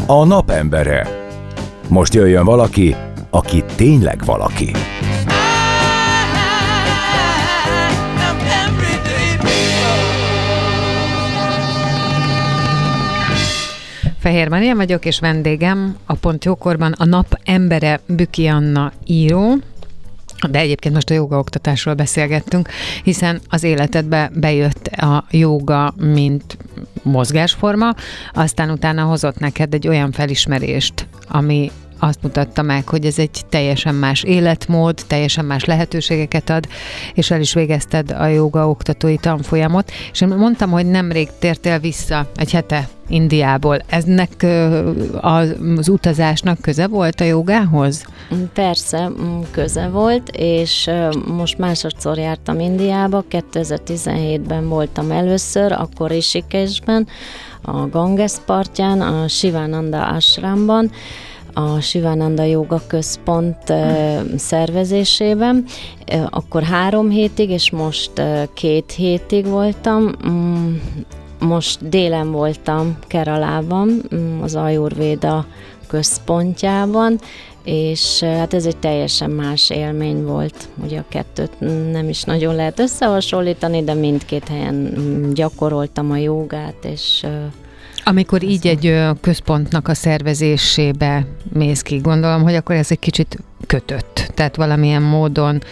A 0.06 0.26
napembere. 0.26 1.22
Most 1.88 2.14
jöjjön 2.14 2.46
valaki, 2.46 2.96
aki 3.30 3.64
tényleg 3.76 4.26
valaki. 4.26 4.72
Fehér 14.24 14.48
Maria 14.48 14.76
vagyok, 14.76 15.06
és 15.06 15.20
vendégem 15.20 15.98
a 16.06 16.14
Pont 16.14 16.46
Jókorban 16.46 16.92
a 16.92 17.06
nap 17.06 17.40
embere 17.44 18.00
Büki 18.08 18.48
Anna 18.48 18.92
író, 19.06 19.56
de 20.50 20.60
egyébként 20.60 20.94
most 20.94 21.10
a 21.10 21.14
joga 21.14 21.38
oktatásról 21.38 21.94
beszélgettünk, 21.94 22.70
hiszen 23.04 23.40
az 23.50 23.64
életedbe 23.64 24.32
bejött 24.34 24.88
a 24.88 25.26
joga, 25.32 25.94
mint 25.98 26.58
mozgásforma, 27.02 27.96
aztán 28.34 28.70
utána 28.70 29.04
hozott 29.04 29.40
neked 29.40 29.74
egy 29.74 29.88
olyan 29.88 30.12
felismerést, 30.12 31.08
ami 31.28 31.72
azt 32.04 32.22
mutatta 32.22 32.62
meg, 32.62 32.88
hogy 32.88 33.06
ez 33.06 33.20
egy 33.20 33.42
teljesen 33.50 33.96
más 33.96 34.24
életmód, 34.24 35.02
teljesen 35.08 35.46
más 35.46 35.66
lehetőségeket 35.66 36.50
ad, 36.50 36.68
és 37.14 37.32
el 37.32 37.40
is 37.40 37.54
végezted 37.54 38.12
a 38.12 38.26
joga 38.26 38.70
oktatói 38.70 39.18
tanfolyamot, 39.18 39.92
és 40.12 40.22
én 40.22 40.28
mondtam, 40.28 40.70
hogy 40.70 40.86
nemrég 40.86 41.30
tértél 41.40 41.80
vissza 41.80 42.30
egy 42.36 42.52
hete 42.52 42.88
Indiából. 43.08 43.80
Eznek 43.88 44.46
az 45.22 45.90
utazásnak 45.90 46.62
köze 46.62 46.88
volt 46.88 47.22
a 47.22 47.24
jogához? 47.24 48.06
Persze, 48.54 49.12
köze 49.52 49.88
volt, 49.88 50.30
és 50.30 50.90
most 51.28 51.58
másodszor 51.58 52.18
jártam 52.18 52.60
Indiába, 52.60 53.24
2017-ben 53.30 54.70
voltam 54.70 55.12
először, 55.12 55.72
akkor 55.72 56.12
Isikesben, 56.12 57.08
a 57.62 57.88
Ganges 57.88 58.34
partján, 58.46 59.02
a 59.02 59.28
Sivananda 59.28 60.08
Ashramban, 60.08 60.92
a 61.54 61.80
Sivananda 61.80 62.44
Yoga 62.44 62.82
Központ 62.88 63.74
szervezésében. 64.36 65.66
Akkor 66.30 66.64
három 66.64 67.10
hétig, 67.10 67.50
és 67.50 67.72
most 67.72 68.12
két 68.54 68.92
hétig 68.92 69.46
voltam. 69.46 70.12
Mm, 70.28 70.76
most 71.40 71.90
délen 71.90 72.32
voltam 72.32 72.98
Keralában, 73.08 74.02
mm, 74.16 74.42
az 74.42 74.56
Ayurveda 74.56 75.46
központjában, 75.88 77.20
és 77.64 78.20
hát 78.20 78.54
ez 78.54 78.66
egy 78.66 78.78
teljesen 78.78 79.30
más 79.30 79.70
élmény 79.70 80.24
volt. 80.24 80.70
Ugye 80.84 81.00
a 81.00 81.06
kettőt 81.10 81.60
nem 81.92 82.10
is 82.10 82.24
nagyon 82.24 82.56
lehet 82.56 82.80
összehasonlítani, 82.80 83.84
de 83.84 83.94
mindkét 83.94 84.48
helyen 84.48 84.94
gyakoroltam 85.34 86.12
a 86.12 86.18
jogát, 86.18 86.86
és 86.86 87.26
amikor 88.04 88.44
így 88.44 88.68
egy 88.68 89.00
központnak 89.22 89.88
a 89.88 89.94
szervezésébe 89.94 91.26
mész 91.54 91.82
ki, 91.82 91.98
gondolom, 91.98 92.42
hogy 92.42 92.56
akkor 92.56 92.76
ez 92.76 92.92
egy 92.92 93.00
kicsit 93.00 93.38
kötött. 93.68 94.32
Tehát 94.34 94.56
valamilyen 94.56 95.02
módon 95.02 95.64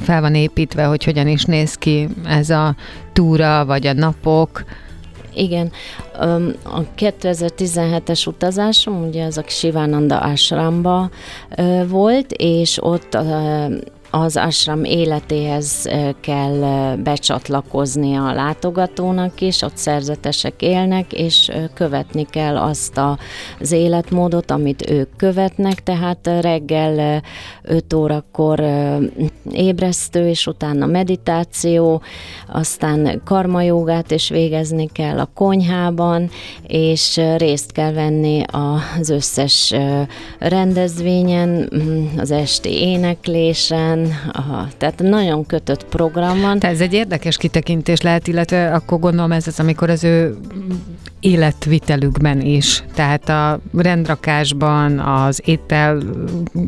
fel 0.00 0.20
van 0.20 0.34
építve, 0.34 0.84
hogy 0.84 1.04
hogyan 1.04 1.28
is 1.28 1.44
néz 1.44 1.74
ki 1.74 2.08
ez 2.26 2.50
a 2.50 2.76
túra, 3.12 3.64
vagy 3.64 3.86
a 3.86 3.92
napok. 3.92 4.64
Igen, 5.34 5.72
a 6.62 6.82
2017-es 6.98 8.28
utazásom, 8.28 9.06
ugye 9.06 9.24
ez 9.24 9.36
a 9.36 9.44
Sivananda 9.46 10.18
Ashramba 10.18 11.10
volt, 11.86 12.32
és 12.32 12.78
ott 12.82 13.18
az 14.14 14.36
ashram 14.36 14.84
életéhez 14.84 15.88
kell 16.20 16.96
becsatlakozni 16.96 18.14
a 18.14 18.32
látogatónak 18.32 19.40
is, 19.40 19.62
ott 19.62 19.76
szerzetesek 19.76 20.62
élnek, 20.62 21.12
és 21.12 21.50
követni 21.74 22.26
kell 22.30 22.56
azt 22.56 23.00
az 23.60 23.72
életmódot, 23.72 24.50
amit 24.50 24.90
ők 24.90 25.16
követnek, 25.16 25.82
tehát 25.82 26.30
reggel 26.40 27.22
5 27.62 27.92
órakor 27.92 28.64
ébresztő, 29.50 30.28
és 30.28 30.46
utána 30.46 30.86
meditáció, 30.86 32.02
aztán 32.52 33.20
karmajogát 33.24 34.10
is 34.10 34.28
végezni 34.28 34.88
kell 34.92 35.18
a 35.18 35.30
konyhában, 35.34 36.30
és 36.66 37.20
részt 37.36 37.72
kell 37.72 37.92
venni 37.92 38.42
az 38.98 39.10
összes 39.10 39.74
rendezvényen, 40.38 41.70
az 42.16 42.30
esti 42.30 42.70
éneklésen, 42.70 44.01
aha, 44.32 44.68
tehát 44.78 45.02
nagyon 45.02 45.46
kötött 45.46 45.84
program 45.84 46.40
van. 46.40 46.58
Tehát 46.58 46.74
ez 46.74 46.80
egy 46.80 46.92
érdekes 46.92 47.36
kitekintés 47.36 48.00
lehet, 48.00 48.26
illetve 48.26 48.74
akkor 48.74 48.98
gondolom 48.98 49.32
ez 49.32 49.46
az, 49.46 49.60
amikor 49.60 49.90
az 49.90 50.04
ő 50.04 50.36
életvitelükben 51.22 52.40
is, 52.40 52.84
tehát 52.94 53.28
a 53.28 53.60
rendrakásban, 53.76 54.98
az 54.98 55.40
étel 55.44 56.02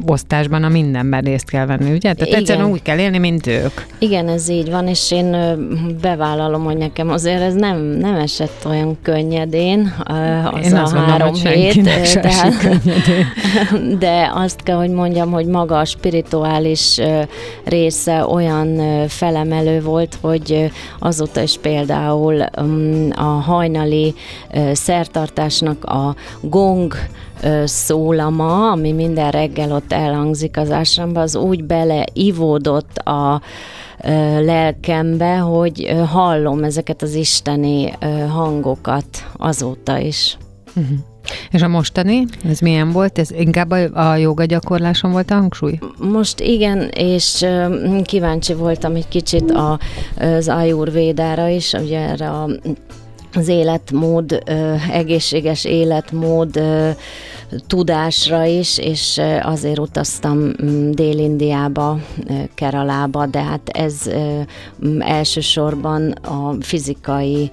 osztásban, 0.07 0.65
a 0.65 0.69
mindenben 0.69 1.23
részt 1.23 1.51
kell 1.51 1.67
venni, 1.67 1.91
ugye? 1.91 2.13
Tehát 2.13 2.27
Igen. 2.27 2.39
egyszerűen 2.39 2.71
úgy 2.71 2.83
kell 2.83 2.99
élni, 2.99 3.19
mint 3.19 3.47
ők. 3.47 3.73
Igen, 3.99 4.29
ez 4.29 4.49
így 4.49 4.71
van, 4.71 4.89
és 4.89 5.11
én 5.11 5.37
bevállalom, 6.01 6.65
hogy 6.65 6.77
nekem 6.77 7.11
azért 7.11 7.43
ez 7.43 7.55
nem, 7.55 7.79
nem 7.79 8.15
esett 8.15 8.67
olyan 8.67 8.99
könnyedén, 9.03 9.95
az 10.53 10.67
én 10.67 10.75
a 10.75 10.99
három 10.99 11.33
mondom, 11.33 11.53
hét. 11.53 11.83
Tehát, 12.21 12.79
de 13.99 14.31
azt 14.35 14.63
kell, 14.63 14.77
hogy 14.77 14.91
mondjam, 14.91 15.31
hogy 15.31 15.47
maga 15.47 15.79
a 15.79 15.85
spirituális 15.85 17.01
része 17.65 18.27
olyan 18.27 18.81
felemelő 19.09 19.81
volt, 19.81 20.19
hogy 20.21 20.71
azóta 20.99 21.41
is 21.41 21.59
például 21.59 22.43
a 23.11 23.23
hajnali 23.23 24.15
szertartásnak 24.73 25.85
a 25.85 26.15
gong 26.41 26.95
szólama, 27.65 28.71
ami 28.71 28.93
minden 28.93 29.31
reggel 29.31 29.73
ott 29.73 29.93
elhangzik 29.93 30.57
az 30.57 30.71
ásramba, 30.71 31.21
az 31.21 31.37
úgy 31.37 31.65
beleivódott 31.65 32.97
a 32.99 33.41
lelkembe, 34.41 35.37
hogy 35.37 35.95
hallom 36.11 36.65
ezeket 36.65 37.03
az 37.03 37.15
isteni 37.15 37.93
hangokat 38.29 39.07
azóta 39.37 39.99
is. 39.99 40.37
Uh-huh. 40.77 40.99
És 41.51 41.63
a 41.63 41.69
mostani, 41.69 42.25
ez 42.49 42.59
milyen 42.59 42.91
volt? 42.91 43.19
Ez 43.19 43.31
inkább 43.31 43.71
a, 43.71 44.11
a 44.11 44.17
joga 44.17 44.45
gyakorláson 44.45 45.11
volt 45.13 45.31
a 45.31 45.35
hangsúly? 45.35 45.79
Most 45.99 46.41
igen, 46.41 46.89
és 46.95 47.47
kíváncsi 48.03 48.55
voltam 48.55 48.95
egy 48.95 49.09
kicsit 49.09 49.51
a, 49.51 49.79
az 50.19 50.49
Ayurvédára 50.49 51.49
is, 51.49 51.73
ugye 51.73 51.99
erre 51.99 52.31
a 52.31 52.49
az 53.35 53.49
életmód, 53.49 54.43
egészséges 54.91 55.65
életmód 55.65 56.61
tudásra 57.67 58.45
is, 58.45 58.79
és 58.79 59.21
azért 59.43 59.79
utaztam 59.79 60.39
mm, 60.39 60.91
Dél-Indiába, 60.91 61.99
Keralába, 62.55 63.27
de 63.27 63.43
hát 63.43 63.69
ez 63.69 64.11
mm, 64.87 65.01
elsősorban 65.01 66.11
a 66.11 66.55
fizikai 66.61 67.51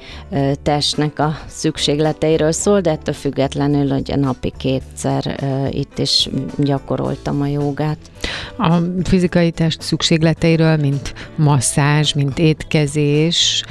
testnek 0.63 1.19
a 1.19 1.37
szükségleteiről 1.47 2.51
szól, 2.51 2.81
de 2.81 2.91
ettől 2.91 3.15
függetlenül, 3.15 3.89
hogy 3.89 4.13
napi 4.15 4.53
kétszer 4.57 5.39
itt 5.69 5.97
is 5.97 6.29
gyakoroltam 6.57 7.41
a 7.41 7.47
jogát. 7.47 7.97
A 8.57 8.73
fizikai 9.03 9.51
test 9.51 9.81
szükségleteiről, 9.81 10.75
mint 10.75 11.13
masszázs, 11.35 12.13
mint 12.13 12.39
étkezés, 12.39 13.63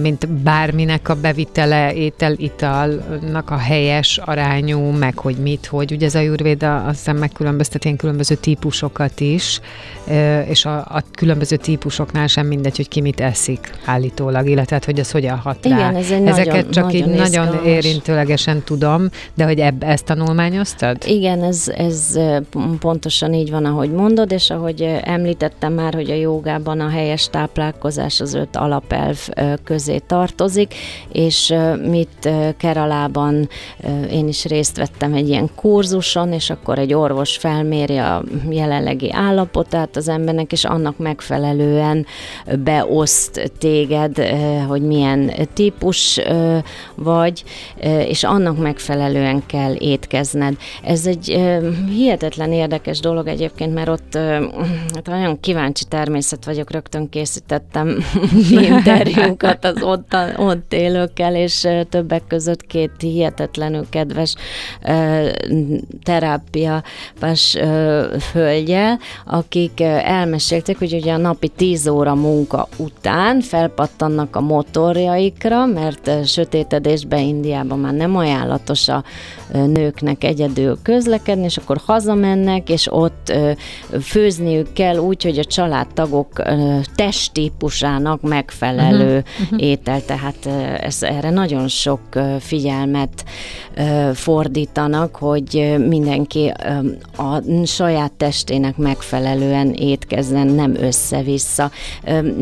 mint 0.00 0.28
bárminek 0.28 1.08
a 1.08 1.14
bevitele, 1.14 1.94
étel, 1.94 2.32
italnak 2.36 3.50
a 3.50 3.56
helyes 3.56 4.18
arányú, 4.18 4.80
meg 4.80 5.18
hogy 5.18 5.36
mit, 5.36 5.66
hogy. 5.66 5.92
Ugye 5.92 6.06
ez 6.06 6.14
a 6.14 6.20
jurvéda 6.20 6.84
azt 6.84 6.96
hiszem 6.96 7.16
megkülönböztet 7.16 7.84
ilyen 7.84 7.96
különböző 7.96 8.34
típusokat 8.34 9.20
is, 9.20 9.60
és 10.48 10.64
a, 10.64 10.76
a 10.78 11.02
különböző 11.12 11.56
típusoknál 11.56 12.26
sem 12.26 12.46
mindegy, 12.46 12.76
hogy 12.76 12.88
ki 12.88 13.00
mit 13.00 13.20
eszik 13.20 13.70
állítólag, 13.84 14.48
illetve 14.48 14.80
hogy 14.84 15.00
az 15.00 15.10
hogyan 15.10 15.38
hat 15.38 15.66
rá. 15.66 15.76
Igen, 15.76 15.96
ez 15.96 16.10
egy 16.10 16.26
Ezeket 16.26 16.54
nagyon, 16.54 16.70
csak 16.70 16.84
nagyon 16.84 16.96
így 16.96 17.20
izgalmas. 17.20 17.30
nagyon 17.30 17.66
érintőlegesen 17.66 18.62
tudom, 18.62 19.08
de 19.34 19.44
hogy 19.44 19.58
ebb, 19.58 19.82
ezt 19.82 20.04
tanulmányoztad? 20.04 20.96
Igen, 21.06 21.42
ez, 21.42 21.68
ez 21.76 22.18
pontosan 22.78 23.34
így 23.34 23.50
van, 23.50 23.64
ahogy 23.64 23.90
mondod, 23.90 24.32
és 24.32 24.50
ahogy 24.50 24.82
említettem 25.04 25.72
már, 25.72 25.94
hogy 25.94 26.10
a 26.10 26.14
jogában 26.14 26.80
a 26.80 26.88
helyes 26.88 27.28
táplálkozás 27.28 28.20
az 28.20 28.34
öt 28.34 28.56
alapelv 28.56 29.23
közé 29.64 29.98
tartozik, 29.98 30.74
és 31.12 31.54
mit 31.88 32.28
Keralában 32.56 33.48
én 34.10 34.28
is 34.28 34.44
részt 34.44 34.76
vettem 34.76 35.12
egy 35.12 35.28
ilyen 35.28 35.50
kurzuson, 35.54 36.32
és 36.32 36.50
akkor 36.50 36.78
egy 36.78 36.94
orvos 36.94 37.36
felméri 37.36 37.96
a 37.96 38.22
jelenlegi 38.50 39.12
állapotát 39.12 39.96
az 39.96 40.08
embernek, 40.08 40.52
és 40.52 40.64
annak 40.64 40.98
megfelelően 40.98 42.06
beoszt 42.58 43.52
téged, 43.58 44.18
hogy 44.68 44.82
milyen 44.82 45.32
típus 45.54 46.20
vagy, 46.94 47.44
és 48.08 48.24
annak 48.24 48.58
megfelelően 48.58 49.42
kell 49.46 49.74
étkezned. 49.74 50.56
Ez 50.82 51.06
egy 51.06 51.40
hihetetlen 51.88 52.52
érdekes 52.52 53.00
dolog 53.00 53.26
egyébként, 53.26 53.74
mert 53.74 53.88
ott 53.88 54.18
hát 54.94 55.06
nagyon 55.06 55.40
kíváncsi 55.40 55.84
természet 55.84 56.44
vagyok, 56.44 56.70
rögtön 56.70 57.08
készítettem 57.08 58.04
interjúkat 59.14 59.64
az 59.64 59.82
ott, 59.82 60.16
ott 60.36 60.72
élőkkel, 60.72 61.34
és 61.34 61.68
többek 61.88 62.22
között 62.28 62.66
két 62.66 62.90
hihetetlenül 62.98 63.86
kedves 63.90 64.34
terápiás 66.02 67.56
hölgyel, 68.32 68.98
akik 69.26 69.80
elmesélték, 69.80 70.78
hogy 70.78 70.94
ugye 70.94 71.12
a 71.12 71.16
napi 71.16 71.48
10 71.48 71.86
óra 71.86 72.14
munka 72.14 72.68
után 72.76 73.40
felpattannak 73.40 74.36
a 74.36 74.40
motorjaikra, 74.40 75.66
mert 75.66 76.26
sötétedésben 76.26 77.20
Indiában 77.20 77.78
már 77.78 77.92
nem 77.92 78.16
ajánlatos 78.16 78.88
a 78.88 79.04
nőknek 79.52 80.24
egyedül 80.24 80.78
közlekedni, 80.82 81.44
és 81.44 81.56
akkor 81.56 81.80
hazamennek, 81.84 82.68
és 82.68 82.92
ott 82.92 83.32
főzniük 84.02 84.72
kell 84.72 84.96
úgy, 84.96 85.22
hogy 85.22 85.38
a 85.38 85.44
családtagok 85.44 86.42
testtípusának 86.94 88.20
megfelelő 88.22 89.03
uh-huh. 89.04 89.22
étel, 89.56 90.04
tehát 90.04 90.46
ez, 90.80 91.02
erre 91.02 91.30
nagyon 91.30 91.68
sok 91.68 92.00
figyelmet 92.38 93.24
fordítanak, 94.12 95.16
hogy 95.16 95.74
mindenki 95.88 96.52
a 97.16 97.42
saját 97.64 98.12
testének 98.12 98.76
megfelelően 98.76 99.72
étkezzen, 99.72 100.46
nem 100.46 100.74
össze-vissza. 100.80 101.70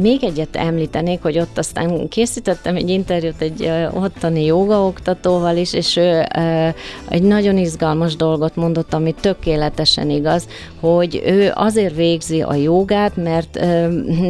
Még 0.01 0.25
egyet 0.25 0.57
említenék, 0.57 1.22
hogy 1.22 1.38
ott 1.38 1.59
aztán 1.59 2.09
készítettem 2.09 2.77
egy 2.77 2.88
interjút 2.88 3.40
egy 3.40 3.70
ottani 3.94 4.44
jogaoktatóval 4.44 5.57
is, 5.57 5.72
és 5.72 5.96
ő 5.96 6.27
egy 7.09 7.22
nagyon 7.22 7.57
izgalmas 7.57 8.16
dolgot 8.16 8.57
mondott, 8.57 8.94
ami 8.94 9.14
tökéletesen 9.20 10.11
igaz, 10.11 10.46
hogy 10.81 11.22
ő 11.27 11.51
azért 11.55 11.94
végzi 11.96 12.42
a 12.42 12.55
jogát, 12.55 13.16
mert 13.16 13.57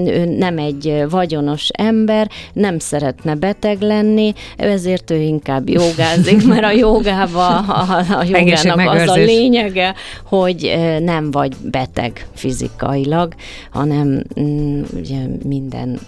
ő 0.06 0.24
nem 0.38 0.58
egy 0.58 1.04
vagyonos 1.10 1.68
ember, 1.68 2.21
nem 2.52 2.78
szeretne 2.78 3.34
beteg 3.34 3.80
lenni, 3.80 4.32
ezért 4.56 5.10
ő 5.10 5.20
inkább 5.20 5.68
jogázik, 5.68 6.46
mert 6.52 6.64
a 6.64 6.70
jogába, 6.70 7.58
a, 7.58 8.04
a 8.10 8.24
jogának 8.24 8.90
az 8.90 9.08
a 9.08 9.14
lényege, 9.14 9.94
hogy 10.24 10.74
nem 11.00 11.30
vagy 11.30 11.56
beteg 11.62 12.26
fizikailag, 12.34 13.34
hanem 13.70 14.22
mm, 14.40 14.82
ugye 14.94 15.18
minden 15.44 15.98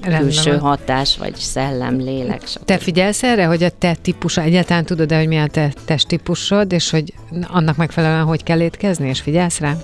külső 0.00 0.56
hatás, 0.56 1.16
vagy 1.16 1.34
szellem, 1.34 1.98
lélek. 2.00 2.46
Stb. 2.46 2.64
Te 2.64 2.78
figyelsz 2.78 3.22
erre, 3.22 3.44
hogy 3.44 3.62
a 3.62 3.70
te 3.78 3.94
típusa, 4.02 4.42
egyáltalán 4.42 4.84
tudod-e, 4.84 5.16
hogy 5.18 5.28
mi 5.28 5.38
a 5.38 5.46
te 5.46 5.72
testtípusod, 5.84 6.72
és 6.72 6.90
hogy 6.90 7.12
annak 7.48 7.76
megfelelően 7.76 8.24
hogy 8.24 8.42
kell 8.42 8.60
étkezni, 8.60 9.08
és 9.08 9.20
figyelsz 9.20 9.60
rá? 9.60 9.76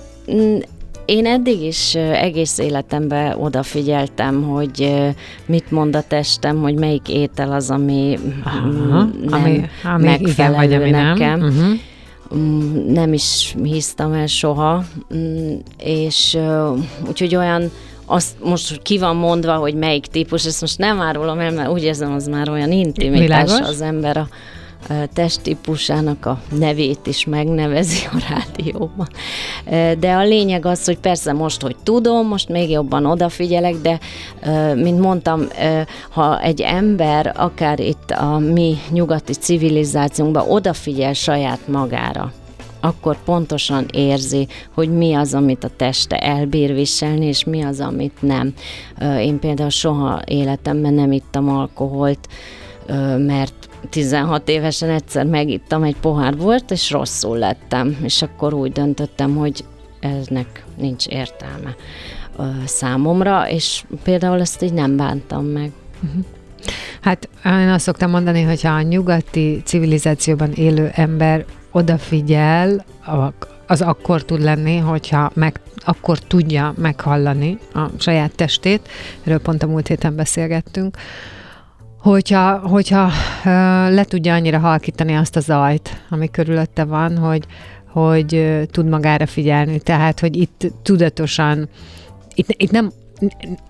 Mm, 1.03 1.15
én 1.15 1.25
eddig 1.25 1.61
is 1.61 1.95
egész 1.95 2.57
életemben 2.57 3.37
odafigyeltem, 3.39 4.43
hogy 4.43 4.93
mit 5.45 5.71
mond 5.71 5.95
a 5.95 6.03
testem, 6.07 6.61
hogy 6.61 6.73
melyik 6.73 7.09
étel 7.09 7.51
az, 7.51 7.69
ami 7.69 8.19
Aha, 8.43 8.67
nem 8.67 9.13
ami, 9.29 9.69
ami 9.83 10.03
megfelelő 10.03 10.31
igen, 10.31 10.53
vagy 10.53 10.73
ami 10.73 10.89
nekem. 10.89 11.39
Nem. 11.39 11.47
Uh-huh 11.47 11.79
nem 12.87 13.13
is 13.13 13.55
hisztam 13.63 14.13
el 14.13 14.27
soha, 14.27 14.83
mm, 15.15 15.53
és 15.77 16.37
úgyhogy 17.07 17.35
olyan 17.35 17.71
azt 18.05 18.35
most 18.43 18.69
hogy 18.69 18.81
ki 18.81 18.97
van 18.97 19.15
mondva, 19.15 19.55
hogy 19.55 19.75
melyik 19.75 20.05
típus, 20.05 20.45
ezt 20.45 20.61
most 20.61 20.77
nem 20.77 21.01
árulom 21.01 21.39
el, 21.39 21.51
mert 21.51 21.69
úgy 21.69 21.83
érzem, 21.83 22.13
az 22.13 22.27
már 22.27 22.49
olyan 22.49 22.71
intimitás 22.71 23.43
Világos. 23.43 23.67
az 23.69 23.81
ember 23.81 24.17
a 24.17 24.27
testtípusának 25.13 26.25
a 26.25 26.41
nevét 26.57 27.07
is 27.07 27.25
megnevezi 27.25 28.07
a 28.11 28.17
rádióban. 28.29 29.07
De 29.99 30.11
a 30.11 30.23
lényeg 30.23 30.65
az, 30.65 30.85
hogy 30.85 30.97
persze 30.97 31.33
most, 31.33 31.61
hogy 31.61 31.75
tudom, 31.83 32.27
most 32.27 32.49
még 32.49 32.69
jobban 32.69 33.05
odafigyelek, 33.05 33.75
de 33.75 33.99
mint 34.75 34.99
mondtam, 34.99 35.41
ha 36.09 36.41
egy 36.41 36.61
ember, 36.61 37.33
akár 37.37 37.79
itt 37.79 38.11
a 38.11 38.37
mi 38.37 38.77
nyugati 38.89 39.33
civilizációnkban 39.33 40.49
odafigyel 40.49 41.13
saját 41.13 41.67
magára, 41.67 42.31
akkor 42.79 43.17
pontosan 43.23 43.85
érzi, 43.93 44.47
hogy 44.73 44.89
mi 44.89 45.13
az, 45.13 45.33
amit 45.33 45.63
a 45.63 45.69
teste 45.77 46.17
elbír 46.17 46.73
viselni, 46.73 47.25
és 47.25 47.43
mi 47.43 47.63
az, 47.63 47.79
amit 47.79 48.17
nem. 48.19 48.53
Én 49.19 49.39
például 49.39 49.69
soha 49.69 50.21
életemben 50.25 50.93
nem 50.93 51.11
ittam 51.11 51.49
alkoholt, 51.49 52.27
mert 53.17 53.53
16 53.89 54.49
évesen 54.49 54.89
egyszer 54.89 55.25
megittam 55.25 55.83
egy 55.83 55.95
pohár 55.95 56.37
volt, 56.37 56.71
és 56.71 56.91
rosszul 56.91 57.37
lettem, 57.37 57.97
és 58.03 58.21
akkor 58.21 58.53
úgy 58.53 58.71
döntöttem, 58.71 59.35
hogy 59.35 59.65
eznek 59.99 60.63
nincs 60.77 61.07
értelme 61.07 61.75
számomra, 62.65 63.49
és 63.49 63.83
például 64.03 64.39
ezt 64.39 64.61
így 64.61 64.73
nem 64.73 64.97
bántam 64.97 65.45
meg. 65.45 65.71
Mhm. 65.99 66.19
Hát 67.01 67.29
én 67.45 67.69
azt 67.69 67.83
szoktam 67.83 68.09
mondani, 68.09 68.41
hogy 68.41 68.61
ha 68.61 68.69
a 68.69 68.81
nyugati 68.81 69.61
civilizációban 69.65 70.51
élő 70.51 70.91
ember 70.93 71.45
odafigyel, 71.71 72.85
az 73.67 73.81
akkor 73.81 74.23
tud 74.23 74.41
lenni, 74.41 74.77
hogyha 74.77 75.31
meg, 75.33 75.59
akkor 75.85 76.19
tudja 76.19 76.73
meghallani 76.77 77.57
a 77.73 77.89
saját 77.97 78.35
testét. 78.35 78.87
Erről 79.23 79.39
pont 79.39 79.63
a 79.63 79.67
múlt 79.67 79.87
héten 79.87 80.15
beszélgettünk 80.15 80.97
hogyha, 82.03 82.57
hogyha 82.57 83.11
le 83.89 84.03
tudja 84.03 84.33
annyira 84.33 84.59
halkítani 84.59 85.15
azt 85.15 85.35
a 85.35 85.39
zajt, 85.39 86.03
ami 86.09 86.29
körülötte 86.31 86.83
van, 86.83 87.17
hogy, 87.17 87.43
hogy 87.91 88.61
tud 88.71 88.89
magára 88.89 89.25
figyelni. 89.25 89.79
Tehát, 89.79 90.19
hogy 90.19 90.35
itt 90.35 90.71
tudatosan, 90.81 91.69
itt, 92.35 92.47
itt 92.47 92.71
nem 92.71 92.91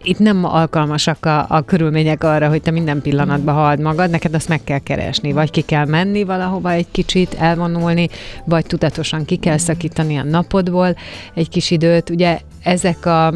itt 0.03 0.19
nem 0.19 0.45
alkalmasak 0.45 1.25
a, 1.25 1.45
a 1.49 1.61
körülmények 1.61 2.23
arra, 2.23 2.49
hogy 2.49 2.61
te 2.61 2.71
minden 2.71 3.01
pillanatban 3.01 3.55
halld 3.55 3.79
magad, 3.79 4.09
neked 4.09 4.33
azt 4.33 4.47
meg 4.47 4.63
kell 4.63 4.79
keresni, 4.79 5.31
vagy 5.31 5.51
ki 5.51 5.61
kell 5.61 5.85
menni 5.85 6.23
valahova 6.23 6.71
egy 6.71 6.87
kicsit, 6.91 7.33
elvonulni, 7.33 8.09
vagy 8.45 8.65
tudatosan 8.65 9.25
ki 9.25 9.35
kell 9.35 9.57
szakítani 9.57 10.17
a 10.17 10.23
napodból 10.23 10.95
egy 11.33 11.49
kis 11.49 11.71
időt. 11.71 12.09
Ugye 12.09 12.39
ezek 12.63 13.05
a, 13.05 13.27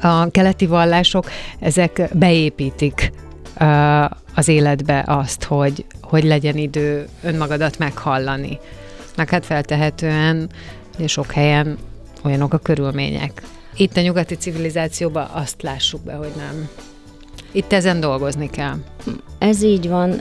a 0.00 0.30
keleti 0.30 0.66
vallások, 0.66 1.24
ezek 1.60 2.08
beépítik 2.12 3.12
az 4.34 4.48
életbe 4.48 5.04
azt, 5.06 5.44
hogy, 5.44 5.84
hogy 6.02 6.24
legyen 6.24 6.56
idő 6.56 7.08
önmagadat 7.22 7.78
meghallani. 7.78 8.58
Meg 9.16 9.30
hát 9.30 9.46
feltehetően 9.46 10.50
sok 11.06 11.32
helyen 11.32 11.78
olyanok 12.24 12.52
a 12.52 12.58
körülmények. 12.58 13.42
Itt 13.76 13.96
a 13.96 14.00
nyugati 14.00 14.34
civilizációban 14.34 15.28
azt 15.32 15.62
lássuk 15.62 16.00
be, 16.00 16.12
hogy 16.12 16.32
nem. 16.36 16.68
Itt 17.52 17.72
ezen 17.72 18.00
dolgozni 18.00 18.50
kell. 18.50 18.76
Ez 19.38 19.62
így 19.62 19.88
van. 19.88 20.20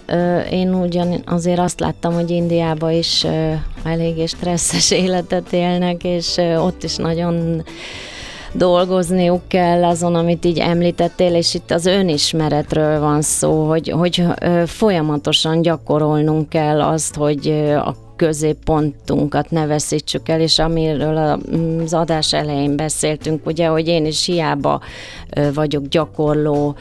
Én 0.51 0.73
ugyan 0.73 1.21
azért 1.25 1.59
azt 1.59 1.79
láttam, 1.79 2.13
hogy 2.13 2.29
Indiában 2.29 2.91
is 2.91 3.25
eléggé 3.83 4.25
stresszes 4.25 4.91
életet 4.91 5.53
élnek, 5.53 6.03
és 6.03 6.37
ott 6.37 6.83
is 6.83 6.95
nagyon 6.95 7.63
dolgozniuk 8.53 9.47
kell 9.47 9.83
azon, 9.83 10.15
amit 10.15 10.45
így 10.45 10.59
említettél, 10.59 11.35
és 11.35 11.53
itt 11.53 11.71
az 11.71 11.85
önismeretről 11.85 12.99
van 12.99 13.21
szó, 13.21 13.67
hogy, 13.67 13.89
hogy 13.89 14.23
folyamatosan 14.65 15.61
gyakorolnunk 15.61 16.49
kell 16.49 16.81
azt, 16.81 17.15
hogy 17.15 17.47
a 17.75 18.06
középpontunkat 18.17 19.51
ne 19.51 19.65
veszítsük 19.65 20.29
el, 20.29 20.41
és 20.41 20.59
amiről 20.59 21.17
az 21.83 21.93
adás 21.93 22.33
elején 22.33 22.75
beszéltünk, 22.75 23.45
ugye, 23.45 23.67
hogy 23.67 23.87
én 23.87 24.05
is 24.05 24.25
hiába 24.25 24.81
vagyok 25.53 25.87
gyakorló, 25.87 26.75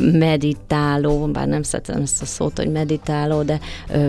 meditáló, 0.00 1.26
bár 1.26 1.46
nem 1.46 1.62
szeretem 1.62 2.02
ezt 2.02 2.22
a 2.22 2.24
szót, 2.24 2.56
hogy 2.56 2.70
meditáló, 2.70 3.42
de 3.42 3.60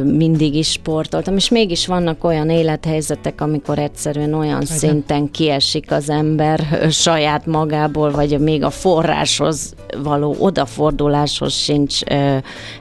mindig 0.04 0.56
is 0.56 0.72
sportoltam, 0.72 1.36
és 1.36 1.50
mégis 1.50 1.88
vannak 1.88 2.24
olyan 2.24 2.50
élethelyzetek, 2.50 3.42
amikor 3.42 3.80
egyszerűen 3.80 4.34
olyan 4.34 4.54
Hogyan? 4.54 4.78
szinten 4.78 5.32
kiesik 5.32 5.92
az 5.92 6.10
ember 6.10 6.88
saját 6.90 7.46
magából, 7.46 8.12
vagy 8.12 8.40
még 8.40 8.64
a 8.64 8.70
forráshoz 8.70 9.76
való 10.04 10.36
odaforduláshoz 10.40 11.54
sincs 11.54 12.02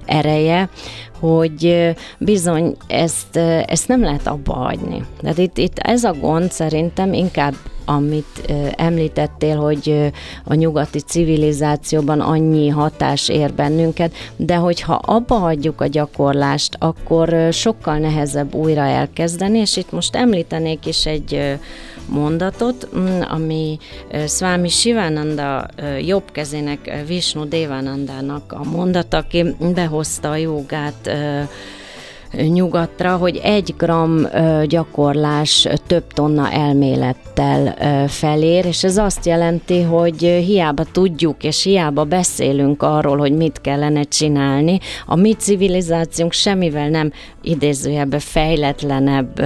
ereje, 0.05 0.69
hogy 1.21 1.95
bizony 2.19 2.77
ezt, 2.87 3.37
ezt 3.67 3.89
nem 3.89 4.03
lehet 4.03 4.27
abba 4.27 4.53
hagyni. 4.53 5.05
Tehát 5.21 5.39
itt, 5.39 5.59
itt 5.59 5.79
ez 5.79 6.05
a 6.05 6.13
gond 6.13 6.53
szerintem 6.53 7.13
inkább 7.13 7.55
amit 7.85 8.53
említettél, 8.77 9.57
hogy 9.57 10.13
a 10.45 10.55
nyugati 10.55 10.99
civilizációban 10.99 12.21
annyi 12.21 12.69
hatás 12.69 13.29
ér 13.29 13.53
bennünket, 13.53 14.15
de 14.37 14.55
hogyha 14.55 14.95
abba 14.95 15.35
hagyjuk 15.35 15.81
a 15.81 15.87
gyakorlást, 15.87 16.77
akkor 16.79 17.49
sokkal 17.53 17.99
nehezebb 17.99 18.55
újra 18.55 18.83
elkezdeni, 18.83 19.59
és 19.59 19.77
itt 19.77 19.93
most 19.93 20.17
említenék 20.17 20.87
is 20.87 21.07
egy 21.07 21.59
mondatot, 22.11 22.89
mm, 22.93 23.21
ami 23.29 23.79
Swami 24.27 24.69
Shivananda 24.69 25.67
jobb 26.01 26.31
kezének, 26.33 27.05
Vishnu 27.07 27.49
Devanandának 27.49 28.53
a 28.53 28.65
mondata, 28.65 29.17
aki 29.17 29.55
behozta 29.75 30.31
a 30.31 30.37
jogát 30.37 31.11
nyugatra, 32.33 33.17
hogy 33.17 33.41
egy 33.43 33.75
gram 33.79 34.27
gyakorlás 34.65 35.69
több 35.87 36.07
tonna 36.13 36.51
elmélettel 36.51 37.75
felér, 38.09 38.65
és 38.65 38.85
ez 38.85 38.97
azt 38.97 39.27
jelenti, 39.27 39.83
hogy 39.83 40.21
hiába 40.21 40.85
tudjuk, 40.93 41.45
és 41.45 41.63
hiába 41.63 42.05
beszélünk 42.05 42.83
arról, 42.83 43.17
hogy 43.17 43.37
mit 43.37 43.61
kellene 43.61 44.03
csinálni, 44.03 44.79
a 45.07 45.17
mi 45.17 45.33
civilizációnk 45.33 46.33
semmivel 46.33 46.89
nem 46.89 47.13
idézőjebbe 47.43 48.19
fejletlenebb 48.19 49.43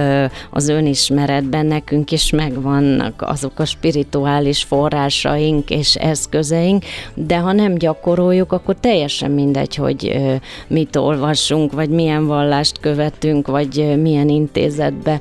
az 0.51 0.69
önismeretben, 0.69 1.65
nekünk 1.65 2.11
is 2.11 2.31
megvannak 2.31 3.21
azok 3.21 3.59
a 3.59 3.65
spirituális 3.65 4.63
forrásaink 4.63 5.69
és 5.69 5.95
eszközeink, 5.95 6.83
de 7.13 7.37
ha 7.37 7.51
nem 7.51 7.75
gyakoroljuk, 7.75 8.51
akkor 8.51 8.75
teljesen 8.79 9.31
mindegy, 9.31 9.75
hogy 9.75 10.19
mit 10.67 10.95
olvassunk, 10.95 11.71
vagy 11.71 11.89
milyen 11.89 12.27
vallást 12.27 12.74
képzést 12.75 12.79
követünk, 12.79 13.47
vagy 13.47 14.01
milyen 14.01 14.29
intézetbe 14.29 15.19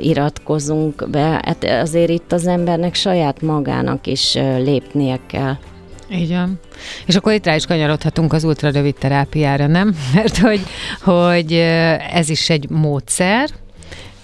iratkozunk 0.00 1.10
be. 1.10 1.40
Hát 1.44 1.64
azért 1.64 2.10
itt 2.10 2.32
az 2.32 2.46
embernek 2.46 2.94
saját 2.94 3.42
magának 3.42 4.06
is 4.06 4.34
lépnie 4.34 5.18
kell. 5.26 5.56
Van. 6.28 6.60
És 7.06 7.16
akkor 7.16 7.32
itt 7.32 7.44
rá 7.44 7.54
is 7.54 7.66
kanyarodhatunk 7.66 8.32
az 8.32 8.44
ultrarövid 8.44 8.94
terápiára, 8.94 9.66
nem? 9.66 9.96
Mert 10.14 10.38
hogy, 10.38 10.60
hogy 11.00 11.52
ez 12.12 12.28
is 12.28 12.50
egy 12.50 12.70
módszer, 12.70 13.48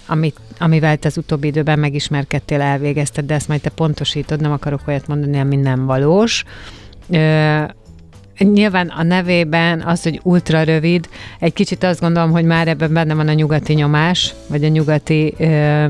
amit, 0.07 0.35
amivel 0.59 0.97
te 0.97 1.07
az 1.07 1.17
utóbbi 1.17 1.47
időben 1.47 1.79
megismerkedtél, 1.79 2.61
elvégezted, 2.61 3.25
de 3.25 3.33
ezt 3.33 3.47
majd 3.47 3.61
te 3.61 3.69
pontosítod, 3.69 4.41
nem 4.41 4.51
akarok 4.51 4.81
olyat 4.87 5.07
mondani, 5.07 5.39
ami 5.39 5.55
nem 5.55 5.85
valós. 5.85 6.43
Nyilván 8.37 8.87
a 8.87 9.03
nevében 9.03 9.81
az, 9.81 10.03
hogy 10.03 10.19
ultra 10.23 10.63
rövid, 10.63 11.09
egy 11.39 11.53
kicsit 11.53 11.83
azt 11.83 11.99
gondolom, 11.99 12.31
hogy 12.31 12.45
már 12.45 12.67
ebben 12.67 12.93
benne 12.93 13.13
van 13.13 13.27
a 13.27 13.33
nyugati 13.33 13.73
nyomás, 13.73 14.33
vagy 14.47 14.63
a 14.63 14.67
nyugati 14.67 15.33
ö, 15.37 15.85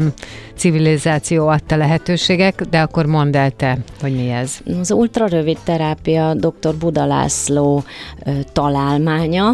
civilizáció 0.56 1.48
adta 1.48 1.76
lehetőségek, 1.76 2.62
de 2.62 2.82
akkor 2.82 3.06
mondd 3.06 3.38
el 3.38 3.52
te, 3.52 3.78
hogy 4.02 4.16
mi 4.16 4.30
ez. 4.30 4.58
Az 4.80 4.92
ultra 4.92 5.26
rövid 5.26 5.58
terápia 5.64 6.34
dr. 6.34 6.76
Buda 6.80 7.06
László 7.06 7.84
ö, 8.26 8.32
találmánya. 8.54 9.52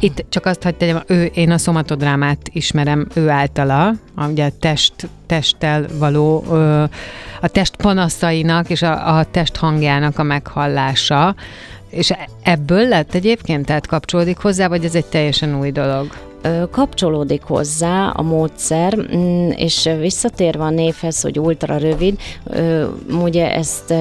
Itt 0.00 0.24
csak 0.28 0.46
azt 0.46 0.62
hogy 0.62 0.74
tegyem, 0.74 1.02
ő, 1.06 1.24
én 1.24 1.50
a 1.50 1.58
szomatodrámát 1.58 2.38
ismerem 2.52 3.06
ő 3.14 3.28
általa, 3.28 3.92
ugye 4.30 4.44
a 4.44 4.50
test, 4.60 4.94
testtel 5.26 5.86
való, 5.98 6.44
ö, 6.50 6.84
a 7.40 7.48
test 7.48 7.76
panaszainak 7.76 8.70
és 8.70 8.82
a, 8.82 9.16
a 9.16 9.24
test 9.24 9.56
hangjának 9.56 10.18
a 10.18 10.22
meghallása, 10.22 11.34
és 11.92 12.12
ebből 12.42 12.88
lett 12.88 13.14
egyébként, 13.14 13.66
tehát 13.66 13.86
kapcsolódik 13.86 14.38
hozzá, 14.38 14.68
vagy 14.68 14.84
ez 14.84 14.94
egy 14.94 15.06
teljesen 15.06 15.58
új 15.58 15.70
dolog? 15.70 16.31
Kapcsolódik 16.70 17.42
hozzá 17.42 18.08
a 18.08 18.22
módszer, 18.22 18.96
mm, 18.96 19.50
és 19.50 19.90
visszatérve 20.00 20.64
a 20.64 20.70
névhez, 20.70 21.20
hogy 21.20 21.38
ultra 21.38 21.76
rövid, 21.76 22.18
ugye 23.22 23.54
ezt 23.54 23.94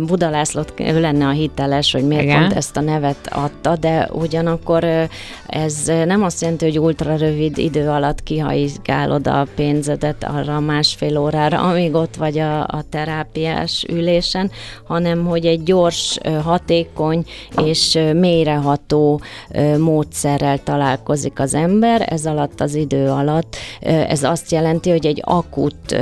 Buda 0.00 0.30
Lászlót 0.30 0.72
lenne 0.76 1.26
a 1.26 1.30
hiteles, 1.30 1.92
hogy 1.92 2.06
miért 2.06 2.22
Igen. 2.22 2.40
pont 2.40 2.52
ezt 2.52 2.76
a 2.76 2.80
nevet 2.80 3.28
adta, 3.30 3.76
de 3.76 4.08
ugyanakkor 4.12 4.84
ez 5.46 5.84
nem 5.84 6.22
azt 6.22 6.40
jelenti, 6.40 6.64
hogy 6.64 6.78
ultra 6.78 7.16
rövid 7.16 7.58
idő 7.58 7.88
alatt 7.88 8.22
kihajgálod 8.22 9.26
a 9.26 9.46
pénzedet 9.54 10.24
arra 10.24 10.60
másfél 10.60 11.18
órára, 11.18 11.60
amíg 11.60 11.94
ott 11.94 12.16
vagy 12.16 12.38
a, 12.38 12.60
a 12.60 12.84
terápiás 12.90 13.84
ülésen, 13.88 14.50
hanem 14.84 15.26
hogy 15.26 15.46
egy 15.46 15.62
gyors, 15.62 16.18
hatékony 16.42 17.24
és 17.64 17.98
mélyreható 18.12 19.20
módszerrel 19.78 20.58
találkozik 20.62 21.40
az 21.40 21.54
ember, 21.54 21.85
ember, 21.86 22.12
ez 22.12 22.26
alatt 22.26 22.60
az 22.60 22.74
idő 22.74 23.08
alatt, 23.08 23.56
ez 23.80 24.22
azt 24.22 24.50
jelenti, 24.50 24.90
hogy 24.90 25.06
egy 25.06 25.22
akut 25.24 25.96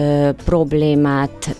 problémát 0.44 1.56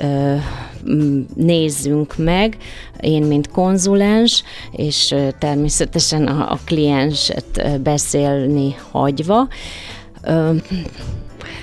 nézzünk 1.35 2.17
meg, 2.17 2.57
én, 3.01 3.23
mint 3.23 3.51
konzulens, 3.51 4.43
és 4.73 5.15
természetesen 5.39 6.27
a, 6.27 6.53
a 6.53 6.59
klienset 6.65 7.81
beszélni 7.83 8.77
hagyva. 8.91 9.49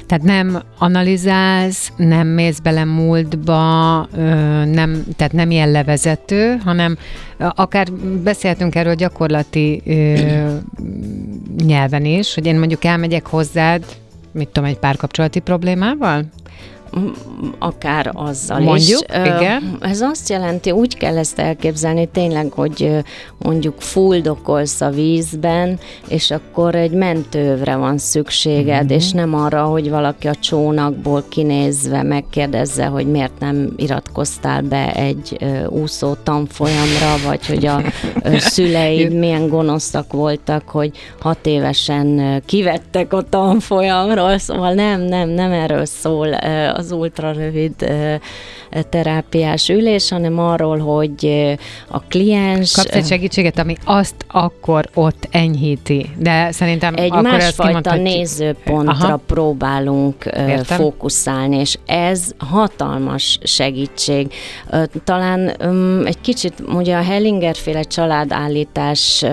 Tehát 0.06 0.24
nem 0.24 0.62
analizálsz, 0.78 1.92
nem 1.96 2.28
mész 2.28 2.60
bele 2.60 2.84
múltba, 2.84 4.08
nem, 4.66 5.04
tehát 5.16 5.34
nem 5.34 5.52
ilyen 5.52 5.72
levezető, 5.72 6.58
hanem 6.64 6.98
akár 7.38 7.92
beszéltünk 8.24 8.76
erről 8.76 8.96
gyakorlati 8.96 9.84
nyelven 11.66 12.06
is, 12.06 12.34
hogy 12.34 12.46
én 12.46 12.60
mondjuk 12.60 12.84
elmegyek 12.84 13.28
hozzád, 13.28 13.84
mit 14.32 14.48
tudom, 14.48 14.70
egy 14.70 14.80
párkapcsolati 14.80 15.40
problémával? 15.40 16.26
Akár 17.60 18.12
azzal 18.14 18.60
Mondjuk, 18.60 19.00
is. 19.10 19.16
igen. 19.26 19.78
Ez 19.82 20.02
azt 20.02 20.30
jelenti, 20.30 20.72
úgy 20.72 20.98
kell 20.98 21.18
ezt 21.18 21.40
elképzelni 21.40 22.06
tényleg, 22.06 22.52
hogy 22.52 23.04
mondjuk 23.38 23.82
fuldokolsz 23.82 24.82
a 24.82 24.90
vízben, 24.90 25.80
és 26.08 26.32
akkor 26.32 26.76
egy 26.76 26.92
mentővre 26.92 27.76
van 27.76 27.98
szükséged, 27.98 28.84
mm-hmm. 28.84 28.96
és 28.96 29.12
nem 29.12 29.34
arra, 29.34 29.64
hogy 29.64 29.90
valaki 29.90 30.28
a 30.28 30.36
csónakból 30.36 31.24
kinézve 31.30 32.04
megkérdezze, 32.04 32.86
hogy 32.86 33.08
miért 33.08 33.40
nem 33.40 33.74
iratkoztál 33.76 34.62
be 34.62 34.94
egy 34.94 35.38
úszó 35.70 36.14
tanfolyamra, 36.24 37.16
vagy 37.28 37.48
hogy 37.48 37.66
a 37.66 37.82
szüleid 38.38 39.14
milyen 39.14 39.48
gonoszak 39.48 40.14
voltak, 40.14 40.70
hogy 40.70 40.92
hat 41.20 41.46
évesen 41.46 42.42
kivettek 42.46 43.14
a 43.14 43.22
tanfolyamról, 43.30 44.38
szóval 44.38 44.74
nem, 44.74 45.02
nem, 45.02 45.30
nem 45.30 45.52
erről 45.52 45.86
szól 45.86 46.36
az 46.82 46.92
ultrarövid 46.92 47.74
terápiás 48.90 49.70
ülés, 49.70 50.10
hanem 50.10 50.40
arról, 50.40 50.78
hogy 50.78 51.56
a 51.88 52.00
kliens... 52.00 52.74
Kapsz 52.74 52.96
egy 52.96 53.06
segítséget, 53.06 53.60
ami 53.60 53.76
azt 53.84 54.16
akkor 54.28 54.90
ott 54.94 55.28
enyhíti, 55.32 56.06
de 56.18 56.52
szerintem 56.52 56.94
egy 56.96 57.12
akkor 57.12 57.22
másfajta 57.22 57.96
nézőpontra 57.96 59.08
Aha. 59.08 59.22
próbálunk 59.26 60.26
Értem. 60.26 60.78
fókuszálni, 60.78 61.58
és 61.60 61.78
ez 61.86 62.32
hatalmas 62.38 63.40
segítség. 63.44 64.34
Talán 65.04 65.50
egy 66.06 66.22
kicsit, 66.22 66.54
ugye 66.74 66.98
a 66.98 67.02
Hellinger 67.02 67.56
féle 67.56 67.82
családállítás 67.82 69.26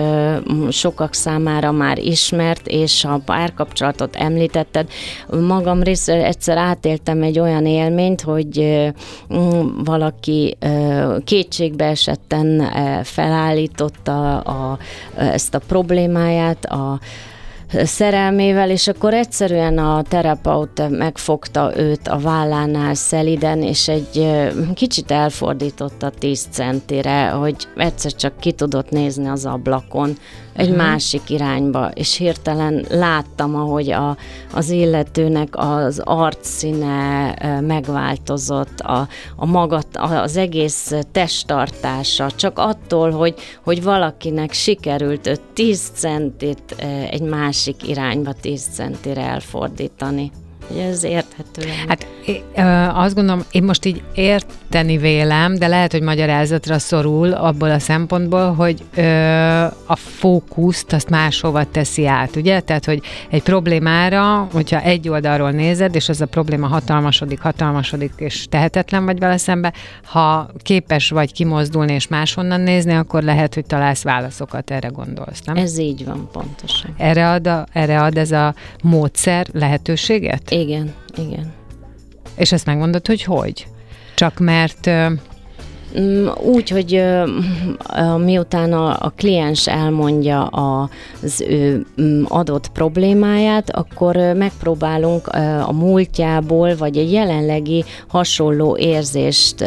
sokak 0.69 1.13
számára 1.13 1.71
már 1.71 1.97
ismert, 1.97 2.67
és 2.67 3.03
a 3.03 3.21
párkapcsolatot 3.25 4.15
említetted. 4.15 4.87
Magam 5.47 5.83
részéről 5.83 6.23
egyszer 6.23 6.57
átéltem 6.57 7.21
egy 7.21 7.38
olyan 7.39 7.65
élményt, 7.65 8.21
hogy 8.21 8.83
valaki 9.83 10.57
kétségbe 11.23 11.85
esetten 11.85 12.63
felállította 13.03 14.39
a, 14.39 14.77
ezt 15.15 15.55
a 15.55 15.61
problémáját, 15.67 16.65
a 16.65 16.99
szerelmével, 17.83 18.69
és 18.69 18.87
akkor 18.87 19.13
egyszerűen 19.13 19.77
a 19.77 20.01
terapeut 20.01 20.89
megfogta 20.89 21.71
őt 21.77 22.07
a 22.07 22.17
vállánál 22.17 22.93
szeliden, 22.93 23.61
és 23.61 23.87
egy 23.87 24.45
kicsit 24.73 25.11
elfordította 25.11 26.09
10 26.09 26.47
centire, 26.51 27.29
hogy 27.29 27.55
egyszer 27.75 28.13
csak 28.13 28.39
ki 28.39 28.51
tudott 28.51 28.89
nézni 28.89 29.27
az 29.27 29.45
ablakon, 29.45 30.17
egy 30.59 30.69
uh-huh. 30.69 30.85
másik 30.85 31.29
irányba, 31.29 31.91
és 31.93 32.15
hirtelen 32.15 32.85
láttam, 32.89 33.55
ahogy 33.55 33.91
a, 33.91 34.17
az 34.53 34.69
illetőnek 34.69 35.47
az 35.51 36.01
arcszíne 36.03 37.33
megváltozott, 37.61 38.79
a, 38.79 39.07
a 39.35 39.45
magat, 39.45 39.87
az 39.93 40.37
egész 40.37 40.93
testtartása, 41.11 42.31
csak 42.31 42.59
attól, 42.59 43.11
hogy, 43.11 43.35
hogy 43.63 43.83
valakinek 43.83 44.53
sikerült 44.53 45.41
10 45.53 45.91
centit 45.93 46.75
egy 47.09 47.21
másik 47.21 47.87
irányba 47.87 48.33
10 48.33 48.67
centire 48.73 49.21
elfordítani. 49.21 50.31
Ez 50.77 51.03
érthető. 51.03 51.67
Hát 51.87 52.07
azt 52.95 53.15
gondolom, 53.15 53.43
én 53.51 53.63
most 53.63 53.85
így 53.85 54.01
érteni 54.13 54.97
vélem, 54.97 55.55
de 55.55 55.67
lehet, 55.67 55.91
hogy 55.91 56.01
magyarázatra 56.01 56.79
szorul 56.79 57.31
abból 57.31 57.71
a 57.71 57.79
szempontból, 57.79 58.53
hogy 58.53 58.83
ö, 58.95 59.01
a 59.85 59.95
fókuszt 59.95 60.93
azt 60.93 61.09
máshova 61.09 61.63
teszi 61.71 62.07
át, 62.07 62.35
ugye? 62.35 62.59
Tehát, 62.59 62.85
hogy 62.85 63.01
egy 63.29 63.43
problémára, 63.43 64.47
hogyha 64.51 64.81
egy 64.81 65.09
oldalról 65.09 65.51
nézed, 65.51 65.95
és 65.95 66.09
az 66.09 66.21
a 66.21 66.25
probléma 66.25 66.67
hatalmasodik, 66.67 67.39
hatalmasodik, 67.39 68.13
és 68.17 68.45
tehetetlen 68.49 69.05
vagy 69.05 69.19
vele 69.19 69.37
szembe, 69.37 69.73
ha 70.03 70.49
képes 70.61 71.09
vagy 71.09 71.33
kimozdulni 71.33 71.93
és 71.93 72.07
máshonnan 72.07 72.61
nézni, 72.61 72.93
akkor 72.93 73.23
lehet, 73.23 73.53
hogy 73.53 73.65
találsz 73.65 74.03
válaszokat, 74.03 74.71
erre 74.71 74.87
gondolsz, 74.87 75.41
nem? 75.41 75.55
Ez 75.55 75.77
így 75.77 76.05
van, 76.05 76.29
pontosan. 76.31 76.93
Erre 76.97 77.29
ad, 77.31 77.47
a, 77.47 77.65
erre 77.73 78.01
ad 78.01 78.17
ez 78.17 78.31
a 78.31 78.53
módszer 78.83 79.47
lehetőséget? 79.53 80.41
Igen, 80.59 80.93
igen. 81.17 81.53
És 82.35 82.51
ezt 82.51 82.65
megmondod, 82.65 83.07
hogy 83.07 83.23
hogy? 83.23 83.67
Csak 84.15 84.39
mert 84.39 84.89
úgy, 86.43 86.69
hogy 86.69 87.03
miután 88.17 88.73
a, 88.73 88.89
a 88.89 89.13
kliens 89.15 89.67
elmondja 89.67 90.45
az 90.45 91.41
ő 91.41 91.85
mm, 92.01 92.23
adott 92.27 92.67
problémáját, 92.67 93.69
akkor 93.69 94.15
megpróbálunk 94.15 95.27
a 95.65 95.71
múltjából, 95.71 96.75
vagy 96.75 96.97
egy 96.97 97.11
jelenlegi 97.11 97.83
hasonló 98.07 98.77
érzést 98.77 99.65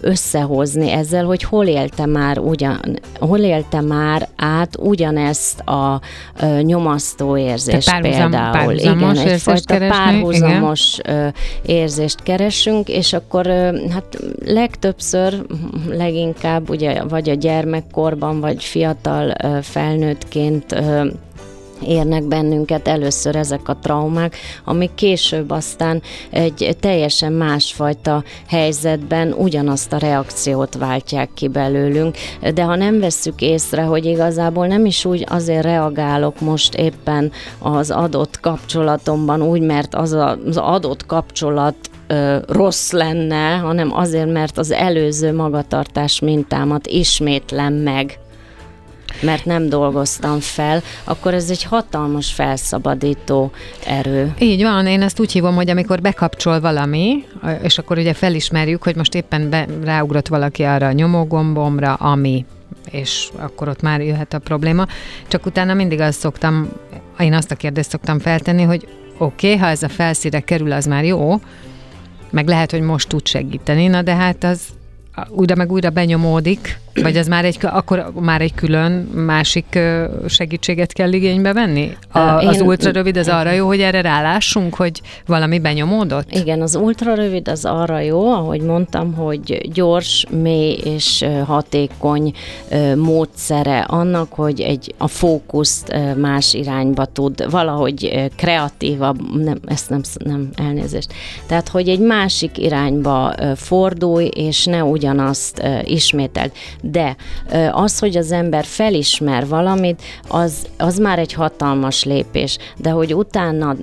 összehozni 0.00 0.90
ezzel, 0.90 1.24
hogy 1.24 1.42
hol 1.42 1.66
élte 1.66 2.06
már 2.06 2.38
ugyan, 2.38 2.80
hol 3.18 3.38
élte 3.38 3.80
már 3.80 4.28
át 4.36 4.76
ugyanezt 4.78 5.60
a 5.60 6.00
nyomasztó 6.62 7.36
érzést 7.36 7.90
párhuzam, 7.90 8.30
például. 8.30 8.52
Párhuzamos 8.52 9.18
igen, 9.18 9.32
egyfajta 9.32 9.78
párhuzamos 9.78 10.98
igen. 10.98 11.34
érzést 11.66 12.22
keresünk, 12.22 12.88
és 12.88 13.12
akkor 13.12 13.46
hát 13.90 14.18
legtöbbször 14.44 15.45
leginkább 15.88 16.70
ugye 16.70 17.04
vagy 17.04 17.30
a 17.30 17.34
gyermekkorban, 17.34 18.40
vagy 18.40 18.64
fiatal 18.64 19.34
felnőttként 19.62 20.74
érnek 21.82 22.22
bennünket 22.22 22.88
először 22.88 23.36
ezek 23.36 23.68
a 23.68 23.76
traumák, 23.82 24.36
amik 24.64 24.94
később 24.94 25.50
aztán 25.50 26.02
egy 26.30 26.76
teljesen 26.80 27.32
másfajta 27.32 28.24
helyzetben 28.48 29.32
ugyanazt 29.32 29.92
a 29.92 29.98
reakciót 29.98 30.74
váltják 30.74 31.28
ki 31.34 31.48
belőlünk, 31.48 32.16
de 32.54 32.62
ha 32.62 32.76
nem 32.76 33.00
vesszük 33.00 33.40
észre, 33.40 33.82
hogy 33.82 34.04
igazából 34.04 34.66
nem 34.66 34.86
is 34.86 35.04
úgy 35.04 35.26
azért 35.28 35.64
reagálok 35.64 36.40
most 36.40 36.74
éppen 36.74 37.32
az 37.58 37.90
adott 37.90 38.40
kapcsolatomban 38.40 39.42
úgy, 39.42 39.60
mert 39.60 39.94
az 39.94 40.12
az 40.12 40.56
adott 40.56 41.06
kapcsolat 41.06 41.76
ö, 42.06 42.38
rossz 42.46 42.90
lenne, 42.90 43.56
hanem 43.56 43.96
azért, 43.96 44.32
mert 44.32 44.58
az 44.58 44.70
előző 44.70 45.34
magatartás 45.34 46.20
mintámat 46.20 46.86
ismétlem 46.86 47.74
meg 47.74 48.18
mert 49.20 49.44
nem 49.44 49.68
dolgoztam 49.68 50.40
fel, 50.40 50.82
akkor 51.04 51.34
ez 51.34 51.50
egy 51.50 51.62
hatalmas 51.62 52.32
felszabadító 52.32 53.50
erő. 53.86 54.34
Így 54.38 54.62
van, 54.62 54.86
én 54.86 55.02
ezt 55.02 55.20
úgy 55.20 55.32
hívom, 55.32 55.54
hogy 55.54 55.70
amikor 55.70 56.00
bekapcsol 56.00 56.60
valami, 56.60 57.24
és 57.62 57.78
akkor 57.78 57.98
ugye 57.98 58.12
felismerjük, 58.12 58.82
hogy 58.82 58.96
most 58.96 59.14
éppen 59.14 59.50
be, 59.50 59.66
ráugrott 59.84 60.28
valaki 60.28 60.62
arra 60.62 60.86
a 60.86 60.92
nyomógombomra, 60.92 61.94
ami 61.94 62.44
és 62.90 63.28
akkor 63.36 63.68
ott 63.68 63.82
már 63.82 64.00
jöhet 64.00 64.34
a 64.34 64.38
probléma. 64.38 64.86
Csak 65.28 65.46
utána 65.46 65.74
mindig 65.74 66.00
azt 66.00 66.18
szoktam, 66.18 66.68
én 67.18 67.34
azt 67.34 67.50
a 67.50 67.54
kérdést 67.54 67.90
szoktam 67.90 68.18
feltenni, 68.18 68.62
hogy 68.62 68.88
oké, 69.18 69.46
okay, 69.46 69.58
ha 69.58 69.66
ez 69.68 69.82
a 69.82 69.88
felszíre 69.88 70.40
kerül, 70.40 70.72
az 70.72 70.86
már 70.86 71.04
jó, 71.04 71.40
meg 72.30 72.48
lehet, 72.48 72.70
hogy 72.70 72.80
most 72.80 73.08
tud 73.08 73.26
segíteni, 73.26 73.86
na 73.86 74.02
de 74.02 74.14
hát 74.14 74.44
az 74.44 74.60
újra 75.28 75.54
meg 75.54 75.72
újra 75.72 75.90
benyomódik, 75.90 76.78
vagy 77.02 77.16
az 77.16 77.26
már 77.26 77.44
egy, 77.44 77.58
akkor 77.62 78.12
már 78.20 78.40
egy 78.40 78.54
külön 78.54 78.92
másik 79.14 79.78
segítséget 80.26 80.92
kell 80.92 81.12
igénybe 81.12 81.52
venni? 81.52 81.96
A, 82.12 82.18
Én, 82.18 82.48
az 82.48 82.60
ultra 82.60 82.90
rövid 82.90 83.16
az 83.16 83.28
arra 83.28 83.52
jó, 83.52 83.66
hogy 83.66 83.80
erre 83.80 84.00
rálássunk, 84.00 84.74
hogy 84.74 85.00
valami 85.26 85.58
benyomódott? 85.58 86.34
Igen, 86.34 86.62
az 86.62 86.76
ultra 86.76 87.14
rövid 87.14 87.48
az 87.48 87.64
arra 87.64 88.00
jó, 88.00 88.32
ahogy 88.32 88.60
mondtam, 88.60 89.14
hogy 89.14 89.70
gyors, 89.72 90.26
mély 90.30 90.78
és 90.84 91.24
hatékony 91.46 92.32
módszere 92.96 93.78
annak, 93.78 94.32
hogy 94.32 94.60
egy 94.60 94.94
a 94.98 95.08
fókuszt 95.08 95.96
más 96.16 96.54
irányba 96.54 97.04
tud, 97.04 97.50
valahogy 97.50 98.30
kreatívabb, 98.36 99.42
nem, 99.44 99.58
ezt 99.66 99.90
nem, 99.90 100.00
nem 100.24 100.48
elnézést. 100.54 101.12
Tehát, 101.46 101.68
hogy 101.68 101.88
egy 101.88 102.00
másik 102.00 102.58
irányba 102.58 103.34
fordulj, 103.56 104.26
és 104.26 104.64
ne 104.64 104.84
ugyanazt 104.84 105.62
ismételd 105.84 106.52
de 106.90 107.16
az, 107.72 107.98
hogy 107.98 108.16
az 108.16 108.32
ember 108.32 108.64
felismer 108.64 109.46
valamit, 109.46 110.02
az, 110.28 110.66
az 110.78 110.98
már 110.98 111.18
egy 111.18 111.32
hatalmas 111.32 112.04
lépés, 112.04 112.58
de 112.76 112.90
hogy 112.90 113.14
utána 113.14 113.76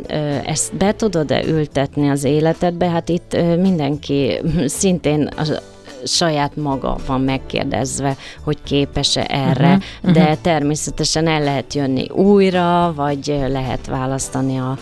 ezt 0.45 0.76
be 0.76 0.95
tudod-e 0.95 1.43
ültetni 1.45 2.10
az 2.10 2.24
életedbe, 2.24 2.89
hát 2.89 3.10
itt 3.10 3.38
mindenki 3.58 4.41
szintén 4.66 5.30
az, 5.38 5.62
saját 6.06 6.56
maga 6.56 6.97
van 7.08 7.22
megkérdezve, 7.22 8.16
hogy 8.43 8.58
képes-e 8.64 9.26
erre, 9.30 9.68
uh-huh, 9.68 9.84
uh-huh. 10.01 10.14
de 10.14 10.38
természetesen 10.41 11.28
el 11.28 11.43
lehet 11.43 11.74
jönni 11.74 12.10
újra, 12.10 12.93
vagy 12.95 13.43
lehet 13.47 13.88
választani 13.88 14.58
a 14.58 14.78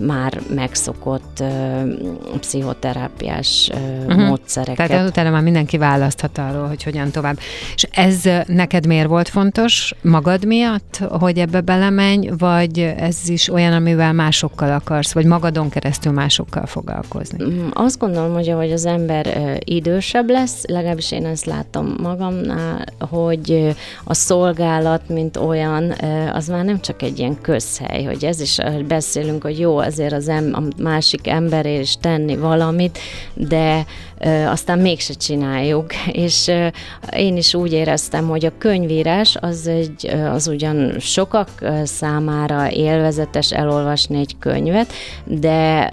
már 0.00 0.40
megszokott 0.54 1.42
pszichoterápiás 2.40 3.70
uh-huh. 4.06 4.26
módszereket. 4.26 4.88
Tehát 4.88 5.08
utána 5.08 5.30
már 5.30 5.42
mindenki 5.42 5.78
választhat 5.78 6.38
arról, 6.38 6.66
hogy 6.66 6.82
hogyan 6.82 7.10
tovább. 7.10 7.38
És 7.74 7.86
ez 7.90 8.22
neked 8.46 8.86
miért 8.86 9.06
volt 9.06 9.28
fontos? 9.28 9.94
Magad 10.02 10.44
miatt, 10.44 11.00
hogy 11.08 11.38
ebbe 11.38 11.60
belemenj, 11.60 12.28
vagy 12.38 12.78
ez 12.78 13.28
is 13.28 13.48
olyan, 13.48 13.72
amivel 13.72 14.12
másokkal 14.12 14.72
akarsz, 14.72 15.12
vagy 15.12 15.24
magadon 15.24 15.68
keresztül 15.68 16.12
másokkal 16.12 16.66
foglalkozni? 16.66 17.44
Mm, 17.44 17.68
azt 17.72 17.98
gondolom, 17.98 18.32
hogy 18.32 18.48
ahogy 18.48 18.72
az 18.72 18.86
ember 18.86 19.58
idősebb 19.64 20.30
lesz, 20.30 20.64
legalábbis 20.66 21.12
én 21.12 21.26
ezt 21.26 21.44
látom 21.44 21.94
magamnál, 22.02 22.84
hogy 22.98 23.74
a 24.04 24.14
szolgálat, 24.14 25.08
mint 25.08 25.36
olyan, 25.36 25.94
az 26.32 26.48
már 26.48 26.64
nem 26.64 26.80
csak 26.80 27.02
egy 27.02 27.18
ilyen 27.18 27.40
közhely, 27.40 28.04
hogy 28.04 28.24
ez 28.24 28.40
is, 28.40 28.58
beszélünk, 28.88 29.42
hogy 29.42 29.53
jó, 29.58 29.78
azért 29.78 30.12
az 30.12 30.28
em, 30.28 30.50
a 30.52 30.82
másik 30.82 31.28
emberért 31.28 31.82
is 31.82 31.96
tenni 31.96 32.36
valamit, 32.36 32.98
de 33.34 33.86
aztán 34.46 34.78
mégse 34.78 35.14
csináljuk, 35.14 35.86
és 36.26 36.50
én 37.16 37.36
is 37.36 37.54
úgy 37.54 37.72
éreztem, 37.72 38.28
hogy 38.28 38.44
a 38.44 38.58
könyvírás 38.58 39.36
az, 39.40 39.66
egy, 39.66 40.06
az 40.32 40.48
ugyan 40.48 40.98
sokak 40.98 41.48
számára 41.84 42.70
élvezetes 42.70 43.52
elolvasni 43.52 44.18
egy 44.18 44.36
könyvet, 44.38 44.92
de 45.24 45.90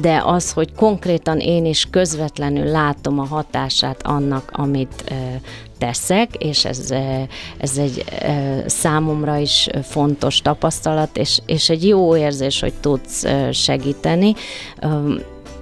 de 0.00 0.22
az, 0.24 0.52
hogy 0.52 0.74
konkrétan 0.74 1.38
én 1.38 1.64
is 1.64 1.86
közvetlenül 1.90 2.64
látom 2.64 3.18
a 3.18 3.24
hatását 3.24 4.02
annak, 4.02 4.50
amit 4.52 5.12
teszek, 5.78 6.34
és 6.38 6.64
ez, 6.64 6.90
ez 7.58 7.78
egy 7.78 8.04
számomra 8.66 9.36
is 9.36 9.68
fontos 9.82 10.40
tapasztalat, 10.40 11.16
és, 11.16 11.40
és 11.46 11.68
egy 11.68 11.86
jó 11.86 12.16
érzés, 12.16 12.60
hogy 12.60 12.74
tudsz 12.80 13.24
segíteni 13.52 14.34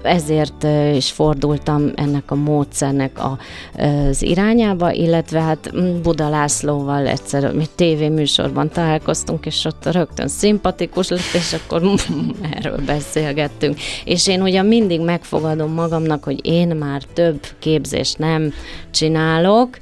ezért 0.02 0.66
is 0.94 1.10
fordultam 1.10 1.90
ennek 1.94 2.30
a 2.30 2.34
módszernek 2.34 3.18
a, 3.18 3.38
az 3.82 4.22
irányába, 4.22 4.92
illetve 4.92 5.40
hát 5.40 5.70
Buda 6.02 6.28
Lászlóval 6.28 7.06
egyszer 7.06 7.52
mi 7.52 7.64
tévéműsorban 7.74 8.68
találkoztunk, 8.68 9.46
és 9.46 9.64
ott 9.64 9.92
rögtön 9.92 10.28
szimpatikus 10.28 11.08
lett, 11.08 11.20
és 11.32 11.52
akkor 11.52 11.82
erről 12.56 12.80
beszélgettünk. 12.86 13.78
És 14.04 14.26
én 14.26 14.42
ugyan 14.42 14.66
mindig 14.66 15.00
megfogadom 15.00 15.72
magamnak, 15.72 16.24
hogy 16.24 16.46
én 16.46 16.68
már 16.68 17.02
több 17.02 17.40
képzést 17.58 18.18
nem 18.18 18.52
csinálok, 18.90 19.78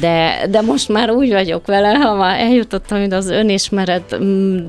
de, 0.00 0.46
de 0.50 0.60
most 0.60 0.88
már 0.88 1.10
úgy 1.10 1.32
vagyok 1.32 1.66
vele, 1.66 1.88
ha 1.88 2.14
már 2.14 2.40
eljutottam 2.40 3.06
az 3.10 3.28
önismeret 3.30 4.16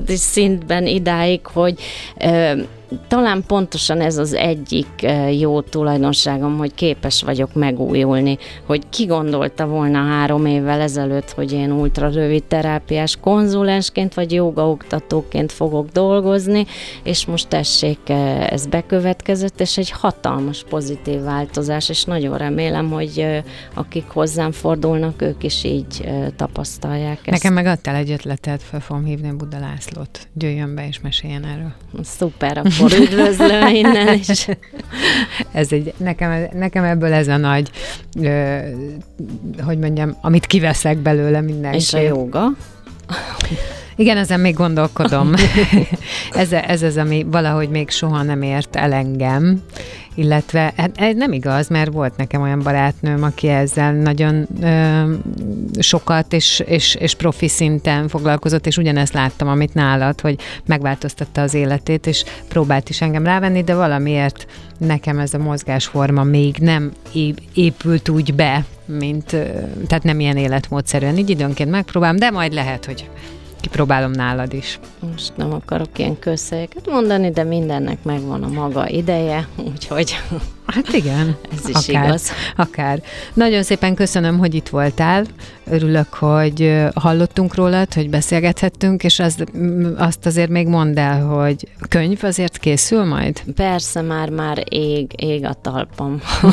szintben 0.06 0.86
idáig, 0.86 1.46
hogy 1.46 1.78
talán 3.08 3.44
pontosan 3.46 4.00
ez 4.00 4.16
az 4.18 4.34
egyik 4.34 5.02
eh, 5.02 5.38
jó 5.40 5.60
tulajdonságom, 5.60 6.58
hogy 6.58 6.74
képes 6.74 7.22
vagyok 7.22 7.54
megújulni, 7.54 8.38
hogy 8.66 8.88
ki 8.88 9.04
gondolta 9.04 9.66
volna 9.66 9.98
három 9.98 10.46
évvel 10.46 10.80
ezelőtt, 10.80 11.30
hogy 11.30 11.52
én 11.52 11.70
ultra 11.70 12.08
rövid 12.08 12.44
terápiás 12.44 13.16
konzulensként 13.20 14.14
vagy 14.14 14.32
jogaoktatóként 14.32 15.52
fogok 15.52 15.88
dolgozni, 15.88 16.66
és 17.02 17.26
most 17.26 17.48
tessék, 17.48 17.98
eh, 18.06 18.46
ez 18.46 18.66
bekövetkezett, 18.66 19.60
és 19.60 19.78
egy 19.78 19.90
hatalmas 19.90 20.64
pozitív 20.68 21.22
változás, 21.22 21.88
és 21.88 22.04
nagyon 22.04 22.38
remélem, 22.38 22.90
hogy 22.90 23.12
eh, 23.18 23.42
akik 23.74 24.06
hozzám 24.08 24.52
fordulnak, 24.52 25.22
ők 25.22 25.42
is 25.42 25.64
így 25.64 26.08
tapasztalják 26.36 27.18
ezt. 27.18 27.30
Nekem 27.30 27.52
meg 27.52 27.66
adtál 27.66 27.94
egy 27.94 28.10
ötletet, 28.10 28.62
fel 28.62 28.80
fogom 28.80 29.04
hívni 29.04 29.30
Buda 29.30 29.58
Lászlót. 29.58 30.28
Jöjjön 30.38 30.74
be 30.74 30.86
és 30.86 31.00
meséljen 31.00 31.44
erről. 31.44 31.72
Szuper, 32.02 32.58
akkor 32.58 32.79
üdvözlöm 32.82 33.74
innen 33.74 34.14
is. 34.28 34.48
ez 35.52 35.72
egy, 35.72 35.92
nekem, 35.96 36.48
nekem 36.52 36.84
ebből 36.84 37.12
ez 37.12 37.28
a 37.28 37.36
nagy, 37.36 37.70
ö, 38.20 38.58
hogy 39.64 39.78
mondjam, 39.78 40.16
amit 40.20 40.46
kiveszek 40.46 40.98
belőle 40.98 41.40
mindenki. 41.40 41.76
És 41.76 41.92
a 41.92 42.00
joga? 42.00 42.44
Igen, 43.96 44.16
ezen 44.16 44.40
még 44.40 44.54
gondolkodom. 44.54 45.32
ez, 46.32 46.52
ez 46.52 46.82
az, 46.82 46.96
ami 46.96 47.26
valahogy 47.30 47.68
még 47.68 47.90
soha 47.90 48.22
nem 48.22 48.42
ért 48.42 48.76
el 48.76 48.92
engem, 48.92 49.62
illetve 50.14 50.72
hát 50.76 50.90
ez 50.94 51.16
nem 51.16 51.32
igaz, 51.32 51.68
mert 51.68 51.92
volt 51.92 52.16
nekem 52.16 52.42
olyan 52.42 52.62
barátnőm, 52.62 53.22
aki 53.22 53.48
ezzel 53.48 53.92
nagyon 53.92 54.46
ö, 54.62 55.12
sokat 55.78 56.32
és, 56.32 56.62
és, 56.66 56.94
és 56.94 57.14
profi 57.14 57.48
szinten 57.48 58.08
foglalkozott, 58.08 58.66
és 58.66 58.76
ugyanezt 58.76 59.12
láttam, 59.12 59.48
amit 59.48 59.74
nálad, 59.74 60.20
hogy 60.20 60.38
megváltoztatta 60.66 61.40
az 61.40 61.54
életét, 61.54 62.06
és 62.06 62.24
próbált 62.48 62.88
is 62.88 63.00
engem 63.00 63.24
rávenni, 63.24 63.62
de 63.62 63.74
valamiért 63.74 64.46
nekem 64.78 65.18
ez 65.18 65.34
a 65.34 65.38
mozgásforma 65.38 66.22
még 66.22 66.56
nem 66.56 66.92
épült 67.54 68.08
úgy 68.08 68.34
be, 68.34 68.64
mint, 68.84 69.36
tehát 69.86 70.02
nem 70.02 70.20
ilyen 70.20 70.36
életmódszerűen. 70.36 71.16
Így 71.16 71.30
időnként 71.30 71.70
megpróbálom, 71.70 72.16
de 72.16 72.30
majd 72.30 72.52
lehet, 72.52 72.84
hogy 72.84 73.08
kipróbálom 73.60 74.10
nálad 74.10 74.52
is. 74.52 74.78
Most 75.12 75.32
nem 75.36 75.52
akarok 75.52 75.98
ilyen 75.98 76.18
közhelyeket 76.18 76.86
mondani, 76.90 77.30
de 77.30 77.44
mindennek 77.44 78.02
megvan 78.02 78.42
a 78.42 78.48
maga 78.48 78.88
ideje, 78.88 79.48
úgyhogy... 79.56 80.16
Hát 80.66 80.88
igen. 80.88 81.36
Ez 81.56 81.68
is 81.68 81.88
akár, 81.88 82.04
igaz. 82.04 82.30
Akár. 82.56 83.02
Nagyon 83.34 83.62
szépen 83.62 83.94
köszönöm, 83.94 84.38
hogy 84.38 84.54
itt 84.54 84.68
voltál. 84.68 85.24
Örülök, 85.66 86.14
hogy 86.14 86.84
hallottunk 86.94 87.54
rólad, 87.54 87.94
hogy 87.94 88.10
beszélgethettünk, 88.10 89.04
és 89.04 89.18
az, 89.18 89.44
azt 89.96 90.26
azért 90.26 90.50
még 90.50 90.66
mondd 90.66 90.98
el, 90.98 91.26
hogy 91.26 91.68
könyv 91.88 92.18
azért 92.24 92.58
készül 92.58 93.04
majd? 93.04 93.42
Persze, 93.54 94.00
már 94.00 94.28
már 94.28 94.64
ég, 94.68 95.12
ég 95.16 95.44
a 95.44 95.54
talpam. 95.62 96.20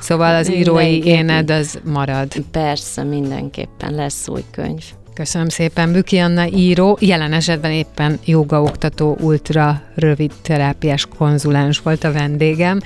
Szóval 0.00 0.34
az 0.34 0.50
írói 0.50 1.04
éned 1.04 1.50
az 1.50 1.80
marad. 1.84 2.32
Persze, 2.50 3.02
mindenképpen 3.02 3.94
lesz 3.94 4.28
új 4.28 4.44
könyv. 4.50 4.84
Köszönöm 5.16 5.48
szépen. 5.48 5.92
Büki 5.92 6.18
Anna 6.18 6.46
író, 6.46 6.98
jelen 7.00 7.32
esetben 7.32 7.70
éppen 7.70 8.18
jogaoktató, 8.24 9.16
ultra 9.20 9.80
rövid 9.94 10.32
terápiás 10.42 11.06
konzulens 11.18 11.78
volt 11.78 12.04
a 12.04 12.12
vendégem. 12.12 12.80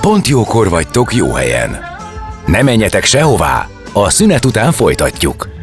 Pont 0.00 0.28
jókor 0.28 0.68
vagytok 0.68 1.14
jó 1.14 1.32
helyen. 1.32 1.78
Ne 2.46 2.62
menjetek 2.62 3.04
sehová, 3.04 3.68
a 3.92 4.10
szünet 4.10 4.44
után 4.44 4.72
folytatjuk. 4.72 5.53